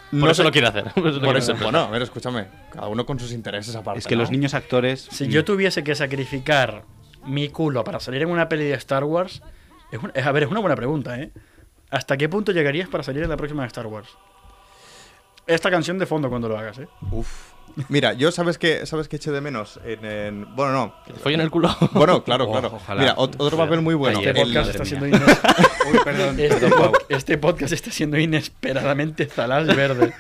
Por 0.09 0.21
No 0.21 0.27
eso 0.27 0.35
sé- 0.37 0.42
lo 0.45 0.53
quiere 0.53 0.69
hacer. 0.69 0.85
Por 0.92 1.07
eso 1.07 1.07
lo 1.07 1.12
Por 1.14 1.21
quiere 1.23 1.38
eso, 1.40 1.53
hacer. 1.53 1.64
bueno, 1.64 1.81
a 1.81 1.90
ver, 1.90 2.01
escúchame. 2.03 2.47
Cada 2.73 2.87
uno 2.88 3.05
con 3.07 3.19
sus 3.19 3.33
intereses 3.33 3.75
aparte. 3.75 3.99
Es 3.99 4.07
que 4.07 4.14
¿no? 4.14 4.23
los 4.23 4.31
niños 4.31 4.55
actores. 4.55 5.09
Si 5.11 5.27
yo 5.29 5.45
tuviese 5.45 5.83
que 5.85 5.95
sacrificar 5.97 6.85
mi 7.25 7.49
culo 7.49 7.83
para 7.85 7.99
salir 7.99 8.23
en 8.23 8.31
una 8.31 8.49
peli 8.49 8.64
de 8.66 8.75
Star 8.75 9.03
Wars, 9.05 9.42
es 9.90 10.01
un- 10.01 10.12
es- 10.14 10.25
a 10.25 10.31
ver, 10.33 10.45
es 10.45 10.51
una 10.51 10.61
buena 10.61 10.77
pregunta, 10.77 11.21
¿eh? 11.21 11.33
¿Hasta 11.90 12.16
qué 12.16 12.29
punto 12.29 12.53
llegarías 12.53 12.88
para 12.88 13.03
salir 13.03 13.23
en 13.25 13.29
la 13.31 13.37
próxima 13.37 13.62
de 13.62 13.66
Star 13.69 13.87
Wars? 13.88 14.09
Esta 15.49 15.71
canción 15.73 15.99
de 15.99 16.07
fondo 16.07 16.29
cuando 16.29 16.49
lo 16.49 16.57
hagas, 16.59 16.79
¿eh? 16.79 16.88
Uf. 17.11 17.53
Mira, 17.89 18.15
yo 18.15 18.33
sabes 18.33 18.57
que 18.59 18.87
sabes 18.87 19.07
que 19.09 19.17
eché 19.17 19.31
de 19.31 19.41
menos 19.41 19.79
en, 19.85 20.05
en- 20.05 20.57
bueno, 20.57 20.73
no. 20.73 20.95
Que 21.07 21.12
te 21.12 21.19
follen 21.21 21.41
el 21.41 21.51
culo. 21.51 21.75
Bueno, 21.93 22.25
claro, 22.25 22.47
Oh, 22.47 22.53
claro. 22.53 22.71
ojalá. 22.75 23.01
Mira, 23.03 23.17
ot- 23.17 23.35
otro 23.39 23.57
papel 23.59 23.83
muy 23.83 23.95
bueno. 23.95 24.19
Este 24.19 24.33
podcast, 24.35 24.55
madre 24.57 24.71
está 24.71 24.85
siendo 24.85 25.07
ines- 25.07 25.41
Uy, 25.93 25.99
perdón. 26.05 26.41
este, 26.41 26.59
perdón, 26.69 26.93
este 27.09 27.39
podcast 27.39 27.73
está 27.73 27.91
siendo 27.91 28.19
inesperadamente 28.19 29.27
zalaz 29.27 29.67
verde. 29.67 30.15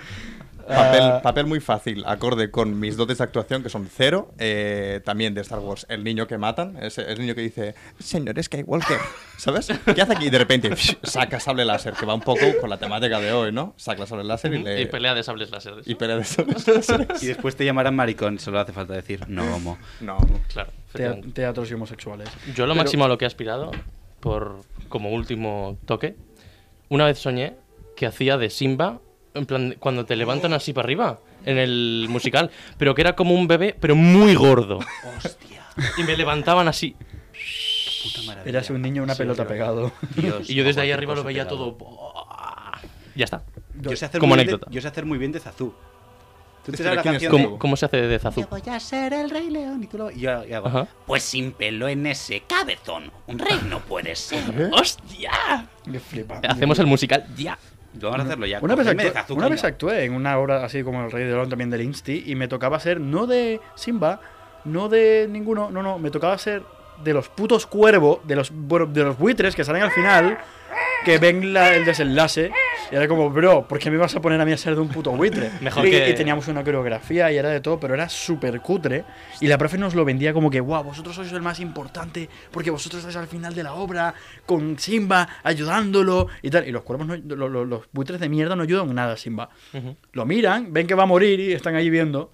Papel, 0.66 1.00
Ah, 1.02 1.20
papel 1.22 1.46
muy 1.46 1.60
fácil, 1.60 2.02
acorde 2.06 2.50
con 2.50 2.78
mis 2.80 2.96
dotes 2.96 3.18
de 3.18 3.24
actuación, 3.24 3.62
que 3.62 3.68
son 3.68 3.88
cero. 3.94 4.32
eh, 4.38 5.00
también 5.04 5.32
de 5.34 5.40
Star 5.42 5.60
Wars, 5.60 5.86
el 5.88 6.02
niño 6.04 6.26
que 6.26 6.38
matan, 6.38 6.76
el 6.80 7.18
niño 7.20 7.34
que 7.34 7.40
dice, 7.42 7.74
señor 7.98 8.42
Skywalker, 8.42 8.98
¿sabes? 9.36 9.68
¿Qué 9.94 10.02
hace 10.02 10.12
aquí? 10.14 10.26
Y 10.26 10.30
de 10.30 10.38
repente 10.38 10.70
saca 11.02 11.38
sable 11.40 11.64
láser, 11.64 11.94
que 11.94 12.04
va 12.06 12.14
un 12.14 12.20
poco 12.20 12.40
con 12.60 12.68
la 12.70 12.78
temática 12.78 13.20
de 13.20 13.32
hoy, 13.32 13.52
¿no? 13.52 13.74
Saca 13.76 14.06
sable 14.06 14.24
láser 14.24 14.54
y, 14.54 14.62
le, 14.62 14.80
Y 14.82 14.86
pelea 14.86 15.14
de 15.14 15.22
sables 15.22 15.50
láser. 15.50 15.74
y 15.84 15.94
pelea 15.94 16.16
de 16.16 16.24
sables 16.24 16.66
láser. 16.66 17.06
Y 17.22 17.26
después 17.26 17.54
te 17.56 17.64
llamarán 17.64 17.94
maricón, 17.94 18.38
solo 18.38 18.58
hace 18.58 18.72
falta 18.72 18.94
decir 18.94 19.20
no 19.28 19.42
homo. 19.56 19.78
No, 20.00 20.18
Claro. 20.52 20.70
teatros 21.32 21.70
y 21.70 21.74
homosexuales. 21.74 22.28
Yo 22.54 22.66
lo 22.66 22.72
Pero- 22.72 22.82
máximo 22.84 23.04
a 23.04 23.08
lo 23.08 23.18
que 23.18 23.24
he 23.24 23.28
aspirado, 23.28 23.70
por 24.20 24.60
como 24.88 25.10
último 25.10 25.78
toque, 25.84 26.16
una 26.88 27.04
vez 27.04 27.18
soñé 27.18 27.54
que 27.96 28.06
hacía 28.06 28.36
de 28.38 28.50
Simba, 28.50 29.00
en 29.36 29.46
plan, 29.46 29.76
cuando 29.78 30.04
te 30.04 30.16
levantan 30.16 30.52
así 30.52 30.72
para 30.72 30.86
arriba, 30.86 31.20
en 31.44 31.58
el 31.58 32.06
musical, 32.08 32.50
pero 32.78 32.94
que 32.94 33.02
era 33.02 33.14
como 33.14 33.34
un 33.34 33.46
bebé, 33.46 33.76
pero 33.78 33.94
muy 33.94 34.34
gordo. 34.34 34.78
Hostia. 35.18 35.62
Y 35.98 36.02
me 36.04 36.16
levantaban 36.16 36.68
así. 36.68 36.96
Puta 38.02 38.22
maravilla. 38.26 38.58
Eras 38.58 38.70
un 38.70 38.82
niño 38.82 39.02
una 39.02 39.14
Sí, 39.14 39.18
pelota 39.18 39.42
pero- 39.44 39.54
pegado. 39.54 39.92
Dios, 40.16 40.48
Y 40.50 40.54
yo 40.54 40.64
desde 40.64 40.80
ahí 40.80 40.90
arriba 40.92 41.14
lo 41.14 41.22
veía 41.24 41.44
pegado. 41.44 41.74
todo. 41.74 42.26
Ya 43.14 43.24
está. 43.24 43.42
Yo 43.80 43.94
sé 43.96 44.04
hacer 44.06 44.20
Como 44.20 44.30
muy 44.34 44.38
bien 44.38 44.46
de- 44.46 44.52
anécdota. 44.54 44.70
yo 44.72 44.80
sé 44.80 44.88
hacer 44.88 45.04
muy 45.06 45.18
bien 45.18 45.32
de 45.32 45.40
Zazú. 45.40 45.74
¿Tú 46.64 46.72
te 46.72 46.76
Este 46.76 46.82
sabes 46.84 46.96
la 46.96 47.02
canción 47.02 47.30
Zazú? 47.30 47.36
de- 47.36 47.44
¿Cómo, 47.44 47.58
cómo 47.58 47.76
se 47.76 47.86
hace 47.86 47.96
de 47.98 48.18
Zazu? 48.18 48.40
Yo 48.40 48.48
voy 48.48 48.62
a 48.68 48.80
ser 48.80 49.12
el 49.12 49.30
rey 49.30 49.50
león 49.50 49.82
y 49.82 49.86
tú 49.86 49.98
lo... 49.98 50.10
y 50.10 50.20
yo, 50.20 50.44
y 50.44 50.52
hago, 50.52 50.66
Ajá. 50.68 50.88
Pues 51.06 51.22
sin 51.22 51.52
pelo 51.52 51.86
en 51.88 52.06
ese 52.06 52.40
cabezón, 52.40 53.12
un 53.28 53.38
rey 53.38 53.60
no 53.68 53.80
puede 53.80 54.16
ser. 54.16 54.70
¡Hostia! 54.72 55.68
Me 55.86 56.00
flipa. 56.00 56.40
Hacemos 56.48 56.78
el 56.80 56.86
musical 56.86 57.24
ya. 57.36 57.56
Vamos 58.00 58.20
a 58.20 58.22
hacerlo 58.24 58.46
ya. 58.46 58.58
Una, 58.60 58.74
vez 58.76 58.86
actué, 59.16 59.34
una 59.36 59.48
en 60.04 60.12
una 60.14 60.38
obra 60.38 60.64
así 60.64 60.82
como 60.82 61.04
El 61.04 61.10
Rey 61.10 61.24
de 61.24 61.30
León 61.32 61.48
también 61.48 61.70
del 61.70 61.82
Insti 61.82 62.24
y 62.26 62.34
me 62.34 62.48
tocaba 62.48 62.78
ser 62.80 63.00
no 63.00 63.26
de 63.26 63.60
Simba, 63.74 64.20
no 64.64 64.88
de 64.88 65.26
ninguno, 65.30 65.70
no, 65.70 65.82
no, 65.82 65.98
me 65.98 66.10
tocaba 66.10 66.36
ser 66.38 66.62
de 67.04 67.12
los 67.12 67.28
putos 67.28 67.66
cuervos, 67.66 68.20
de 68.24 68.36
los, 68.36 68.50
de 68.52 69.02
los 69.04 69.18
buitres 69.18 69.54
que 69.54 69.64
salen 69.64 69.82
al 69.82 69.90
final, 69.90 70.38
que 71.04 71.18
ven 71.18 71.52
la- 71.52 71.74
el 71.74 71.84
desenlace 71.84 72.50
y 72.90 72.94
era 72.94 73.06
como, 73.08 73.30
bro, 73.30 73.66
¿por 73.66 73.78
qué 73.78 73.90
me 73.90 73.96
vas 73.96 74.14
a 74.16 74.20
poner 74.20 74.40
a 74.40 74.44
mí 74.44 74.52
a 74.52 74.56
ser 74.56 74.74
de 74.74 74.80
un 74.80 74.88
puto 74.88 75.10
buitre? 75.12 75.50
Mejor 75.60 75.86
y, 75.86 75.90
que- 75.90 76.10
y 76.10 76.14
teníamos 76.14 76.48
una 76.48 76.62
coreografía 76.64 77.30
y 77.32 77.36
era 77.36 77.50
de 77.50 77.60
todo, 77.60 77.78
pero 77.80 77.94
era 77.94 78.08
súper 78.08 78.60
cutre 78.60 79.04
y 79.40 79.46
la 79.48 79.58
profe 79.58 79.78
nos 79.78 79.94
lo 79.94 80.04
vendía 80.04 80.32
como 80.32 80.50
que, 80.50 80.60
wow, 80.60 80.82
vosotros 80.84 81.16
sois 81.16 81.32
el 81.32 81.42
más 81.42 81.60
importante 81.60 82.28
porque 82.50 82.70
vosotros 82.70 83.00
estáis 83.00 83.16
al 83.16 83.26
final 83.28 83.54
de 83.54 83.62
la 83.62 83.74
obra 83.74 84.14
con 84.44 84.78
Simba 84.78 85.28
ayudándolo 85.42 86.28
y 86.42 86.50
tal. 86.50 86.66
Y 86.68 86.72
los 86.72 86.82
cuervos, 86.82 87.06
no- 87.06 87.16
lo- 87.36 87.48
lo- 87.48 87.64
los 87.64 87.82
buitres 87.92 88.20
de 88.20 88.28
mierda 88.28 88.56
no 88.56 88.62
ayudan 88.62 88.94
nada 88.94 89.14
a 89.14 89.16
Simba. 89.16 89.48
Ujú. 89.72 89.96
Lo 90.12 90.24
miran, 90.26 90.72
ven 90.72 90.86
que 90.86 90.94
va 90.94 91.02
a 91.04 91.06
morir 91.06 91.40
y 91.40 91.52
están 91.52 91.74
ahí 91.74 91.90
viendo. 91.90 92.32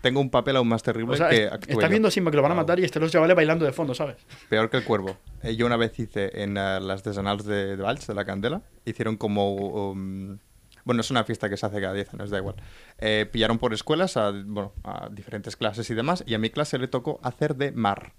Tengo 0.00 0.20
un 0.20 0.30
papel 0.30 0.56
aún 0.56 0.68
más 0.68 0.82
terrible 0.82 1.14
O 1.14 1.16
sea, 1.16 1.28
que 1.28 1.46
actúe 1.46 1.72
estás 1.72 1.90
viendo 1.90 2.08
a 2.08 2.10
Simba 2.10 2.30
que 2.30 2.36
lo 2.36 2.42
van 2.42 2.52
a 2.52 2.54
matar 2.54 2.78
y 2.78 2.84
están 2.84 3.02
los 3.02 3.10
chavales 3.10 3.34
bailando 3.34 3.64
de 3.64 3.72
fondo, 3.72 3.94
¿sabes? 3.94 4.16
Peor 4.48 4.70
que 4.70 4.76
el 4.76 4.84
cuervo. 4.84 5.16
Eh, 5.42 5.56
yo 5.56 5.66
una 5.66 5.76
vez 5.76 5.98
hice 5.98 6.42
en 6.42 6.56
eh, 6.56 6.78
las 6.80 7.02
desenals 7.02 7.44
de, 7.44 7.76
de 7.76 7.82
Valls, 7.82 8.06
de 8.06 8.14
la 8.14 8.24
Candela, 8.24 8.62
hicieron 8.84 9.16
como... 9.16 9.90
um, 9.90 10.38
Bueno, 10.84 11.00
es 11.00 11.10
una 11.10 11.24
fiesta 11.24 11.48
que 11.48 11.56
se 11.56 11.66
hace 11.66 11.80
cada 11.80 11.92
10 11.94 12.14
años, 12.14 12.30
da 12.30 12.38
igual. 12.38 12.56
Eh, 12.98 13.28
pillaron 13.30 13.58
por 13.58 13.74
escuelas 13.74 14.16
a, 14.16 14.30
bueno, 14.30 14.72
a 14.84 15.08
diferentes 15.10 15.56
clases 15.56 15.90
y 15.90 15.94
demás, 15.94 16.24
y 16.26 16.34
a 16.34 16.38
mi 16.38 16.50
clase 16.50 16.78
le 16.78 16.88
tocó 16.88 17.18
hacer 17.22 17.56
de 17.56 17.72
mar. 17.72 18.12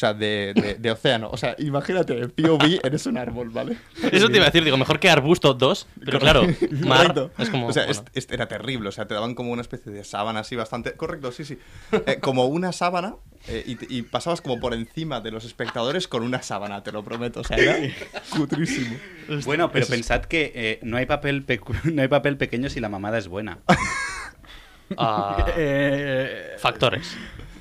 O 0.00 0.06
sea, 0.06 0.14
de, 0.14 0.54
de- 0.54 0.76
de 0.76 0.90
océano. 0.90 1.28
O 1.30 1.36
sea, 1.36 1.54
imagínate, 1.58 2.26
POV 2.28 2.80
eres 2.82 3.04
un 3.04 3.18
árbol, 3.18 3.50
¿vale? 3.50 3.76
Eso 4.10 4.28
te 4.30 4.36
iba 4.36 4.44
a 4.46 4.48
decir, 4.48 4.64
digo, 4.64 4.78
mejor 4.78 4.98
que 4.98 5.10
arbusto 5.10 5.52
2, 5.52 5.86
pero 6.06 6.18
claro, 6.18 6.42
mar 6.86 7.08
Correcto. 7.08 7.30
es 7.36 7.50
como... 7.50 7.66
O 7.66 7.72
sea, 7.74 7.84
bueno. 7.84 8.02
es- 8.14 8.24
es- 8.24 8.32
era 8.32 8.48
terrible. 8.48 8.88
O 8.88 8.92
sea, 8.92 9.06
te 9.06 9.12
daban 9.12 9.34
como 9.34 9.52
una 9.52 9.60
especie 9.60 9.92
de 9.92 10.02
sábana 10.04 10.40
así 10.40 10.56
bastante. 10.56 10.92
Correcto, 10.94 11.32
sí, 11.32 11.44
sí. 11.44 11.58
Eh, 12.06 12.16
como 12.18 12.46
una 12.46 12.72
sábana 12.72 13.16
eh, 13.46 13.76
y, 13.90 14.00
pasabas 14.02 14.40
como 14.40 14.58
por 14.58 14.72
encima 14.72 15.20
de 15.20 15.32
los 15.32 15.44
espectadores 15.44 16.08
con 16.08 16.22
una 16.22 16.40
sábana, 16.40 16.82
te 16.82 16.92
lo 16.92 17.04
prometo. 17.04 17.40
O 17.40 17.44
sea, 17.44 17.58
era 17.58 17.76
cutrísimo. 18.30 18.96
Bueno, 19.44 19.70
pero 19.70 19.86
pensad 19.86 20.22
que 20.22 20.50
eh, 20.54 20.78
no, 20.82 20.96
hay 20.96 21.04
papel 21.04 21.46
pecu- 21.46 21.78
no 21.92 22.00
hay 22.00 22.08
papel 22.08 22.38
pequeño 22.38 22.70
si 22.70 22.80
la 22.80 22.88
mamada 22.88 23.18
es 23.18 23.28
buena. 23.28 23.58
Ah, 24.98 25.46
Eh, 25.56 26.56
factores. 26.58 27.16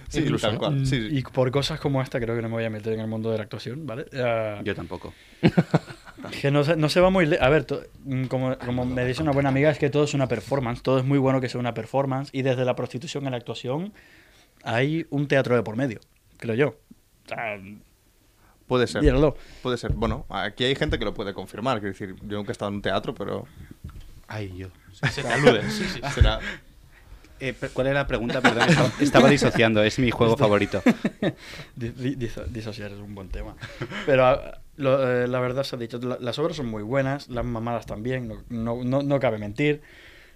Sí, 0.09 0.19
Incluso, 0.21 0.47
tal 0.47 0.55
¿no? 0.55 0.59
cual. 0.59 0.85
Sí, 0.85 1.09
sí. 1.09 1.17
Y 1.17 1.21
por 1.21 1.51
cosas 1.51 1.79
como 1.79 2.01
esta 2.01 2.19
creo 2.19 2.35
que 2.35 2.41
no 2.41 2.49
me 2.49 2.55
voy 2.55 2.65
a 2.65 2.69
meter 2.69 2.93
en 2.93 2.99
el 2.99 3.07
mundo 3.07 3.31
de 3.31 3.37
la 3.37 3.43
actuación, 3.43 3.85
¿vale? 3.85 4.05
Eh, 4.11 4.59
Yo 4.63 4.75
tampoco. 4.75 5.13
que 6.41 6.51
no 6.51 6.63
se, 6.63 6.75
no 6.75 6.89
se 6.89 6.99
va 6.99 7.09
muy... 7.09 7.29
A 7.39 7.49
ver, 7.49 7.65
mm, 8.05 8.25
como, 8.25 8.57
como 8.57 8.85
me 8.85 9.05
dice 9.05 9.21
una 9.21 9.31
buena 9.31 9.49
amiga, 9.49 9.69
es 9.69 9.77
que 9.77 9.89
todo 9.89 10.03
es 10.03 10.13
una 10.13 10.27
performance. 10.27 10.81
Todo 10.81 10.97
es 10.99 11.05
muy 11.05 11.19
bueno 11.19 11.39
que 11.39 11.47
sea 11.47 11.59
una 11.59 11.73
performance. 11.73 12.29
Y 12.33 12.41
desde 12.41 12.65
la 12.65 12.75
prostitución 12.75 13.27
a 13.27 13.29
la 13.29 13.37
actuación 13.37 13.93
hay 14.63 15.05
un 15.09 15.27
teatro 15.27 15.55
de 15.55 15.63
por 15.63 15.75
medio, 15.75 15.99
creo 16.37 16.55
yo. 16.55 16.67
O 17.25 17.29
sea, 17.29 17.59
Puede 18.67 18.85
ser. 18.85 19.03
Puede 19.63 19.77
ser. 19.77 19.93
Bueno, 19.93 20.27
aquí 20.29 20.63
hay 20.63 20.75
gente 20.75 20.99
que 20.99 21.05
lo 21.05 21.13
puede 21.15 21.33
confirmar. 21.33 21.79
Quiero 21.79 21.93
decir, 21.93 22.15
yo 22.21 22.37
nunca 22.37 22.51
he 22.51 22.53
estado 22.53 22.69
en 22.69 22.75
un 22.75 22.81
teatro, 22.83 23.15
pero 23.15 23.47
Ay, 24.27 24.53
yo. 24.55 24.67
Se 25.11 25.23
te 25.23 25.27
alude, 25.27 25.67
sí, 25.71 25.83
sí. 25.85 26.01
será. 26.13 26.39
Eh, 27.39 27.53
¿Cuál 27.73 27.87
era 27.87 27.99
la 28.01 28.07
pregunta? 28.07 28.41
Perdón, 28.41 28.69
estaba, 28.69 28.91
estaba 28.99 29.29
disociando. 29.29 29.83
Es 29.83 29.97
mi 29.99 30.11
juego 30.11 30.35
favorito. 30.37 30.81
Di- 31.75 31.89
di- 31.89 32.15
diso- 32.15 32.45
disociar 32.45 32.91
es 32.91 32.97
un 32.99 33.15
buen 33.15 33.29
tema. 33.29 33.55
Pero 34.05 34.25
ah, 34.25 34.59
lo- 34.77 35.23
eh, 35.23 35.27
la 35.27 35.39
verdad 35.39 35.63
se 35.63 35.75
ha 35.75 35.79
dicho, 35.79 35.97
la- 35.99 36.17
las 36.19 36.37
obras 36.39 36.57
son 36.57 36.65
muy 36.67 36.83
buenas, 36.83 37.29
las 37.29 37.45
mamadas 37.45 37.85
también, 37.85 38.27
no, 38.27 38.43
no, 38.49 38.83
no, 38.83 39.01
no 39.03 39.19
cabe 39.19 39.37
mentir. 39.37 39.81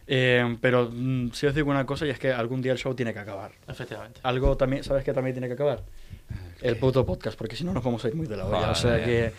Eh, 0.08 0.58
pero 0.60 0.90
mm, 0.92 1.32
sí 1.32 1.46
os 1.48 1.56
digo 1.56 1.72
una 1.72 1.86
cosa 1.86 2.06
y 2.06 2.10
es 2.10 2.20
que 2.20 2.32
algún 2.32 2.62
día 2.62 2.74
el 2.74 2.78
show 2.78 2.94
tiene 2.94 3.14
que 3.14 3.20
acabar. 3.20 3.52
Efectivamente. 3.68 4.20
Algo 4.24 4.58
también, 4.58 4.84
¿sabes 4.84 5.04
qué 5.04 5.14
también 5.14 5.34
tiene 5.34 5.48
que 5.48 5.54
acabar? 5.54 5.84
El 6.62 6.78
puto 6.78 7.06
podcast, 7.06 7.38
porque 7.38 7.56
si 7.58 7.64
no 7.66 7.74
nos 7.74 7.84
vamos 7.84 8.04
a 8.06 8.08
ir 8.08 8.16
muy 8.16 8.26
de 8.26 8.38
la 8.38 8.46
olla. 8.46 8.72
O 8.72 8.76
sea 8.76 9.04
que 9.04 9.34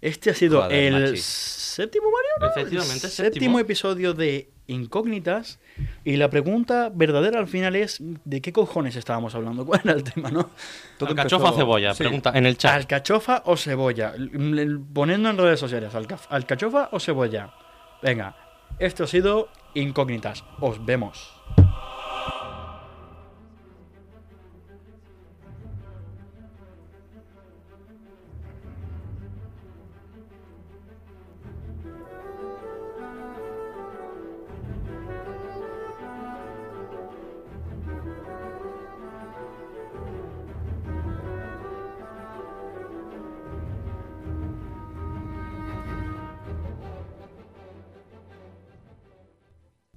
este 0.00 0.30
ha 0.30 0.34
sido 0.34 0.62
Joder, 0.62 0.94
el 0.94 1.02
machi. 1.10 1.16
séptimo, 1.16 2.04
Mario. 2.10 2.30
¿no? 2.40 2.46
Efectivamente, 2.48 3.06
El 3.06 3.12
séptimo. 3.12 3.32
séptimo 3.34 3.58
episodio 3.58 4.14
de 4.14 4.48
Incógnitas. 4.68 5.58
Y 6.04 6.16
la 6.18 6.28
pregunta 6.30 6.90
verdadera 6.94 7.40
al 7.40 7.48
final 7.48 7.74
es: 7.74 7.98
¿de 8.00 8.40
qué 8.40 8.52
cojones 8.52 8.94
estábamos 8.96 9.34
hablando? 9.34 9.66
¿Cuál 9.66 9.80
era 9.82 9.92
el 9.94 10.04
tema, 10.04 10.30
no? 10.30 10.50
Todo 10.98 11.08
¿Alcachofa 11.10 11.48
empezó- 11.48 11.54
o 11.54 11.56
cebolla? 11.58 11.94
sí. 11.94 11.98
Pregunta 12.04 12.32
en 12.34 12.46
el 12.46 12.56
chat. 12.56 12.74
¿Alcachofa 12.74 13.42
o 13.46 13.56
cebolla? 13.56 14.12
Poniendo 14.94 15.30
en 15.30 15.38
redes 15.38 15.58
sociales, 15.58 15.94
alca- 15.94 16.18
¿alcachofa 16.28 16.90
o 16.92 17.00
cebolla? 17.00 17.52
Venga, 18.02 18.36
esto 18.78 19.02
ha 19.04 19.06
sido 19.08 19.48
Incógnitas. 19.74 20.44
Os 20.60 20.84
vemos. 20.84 21.32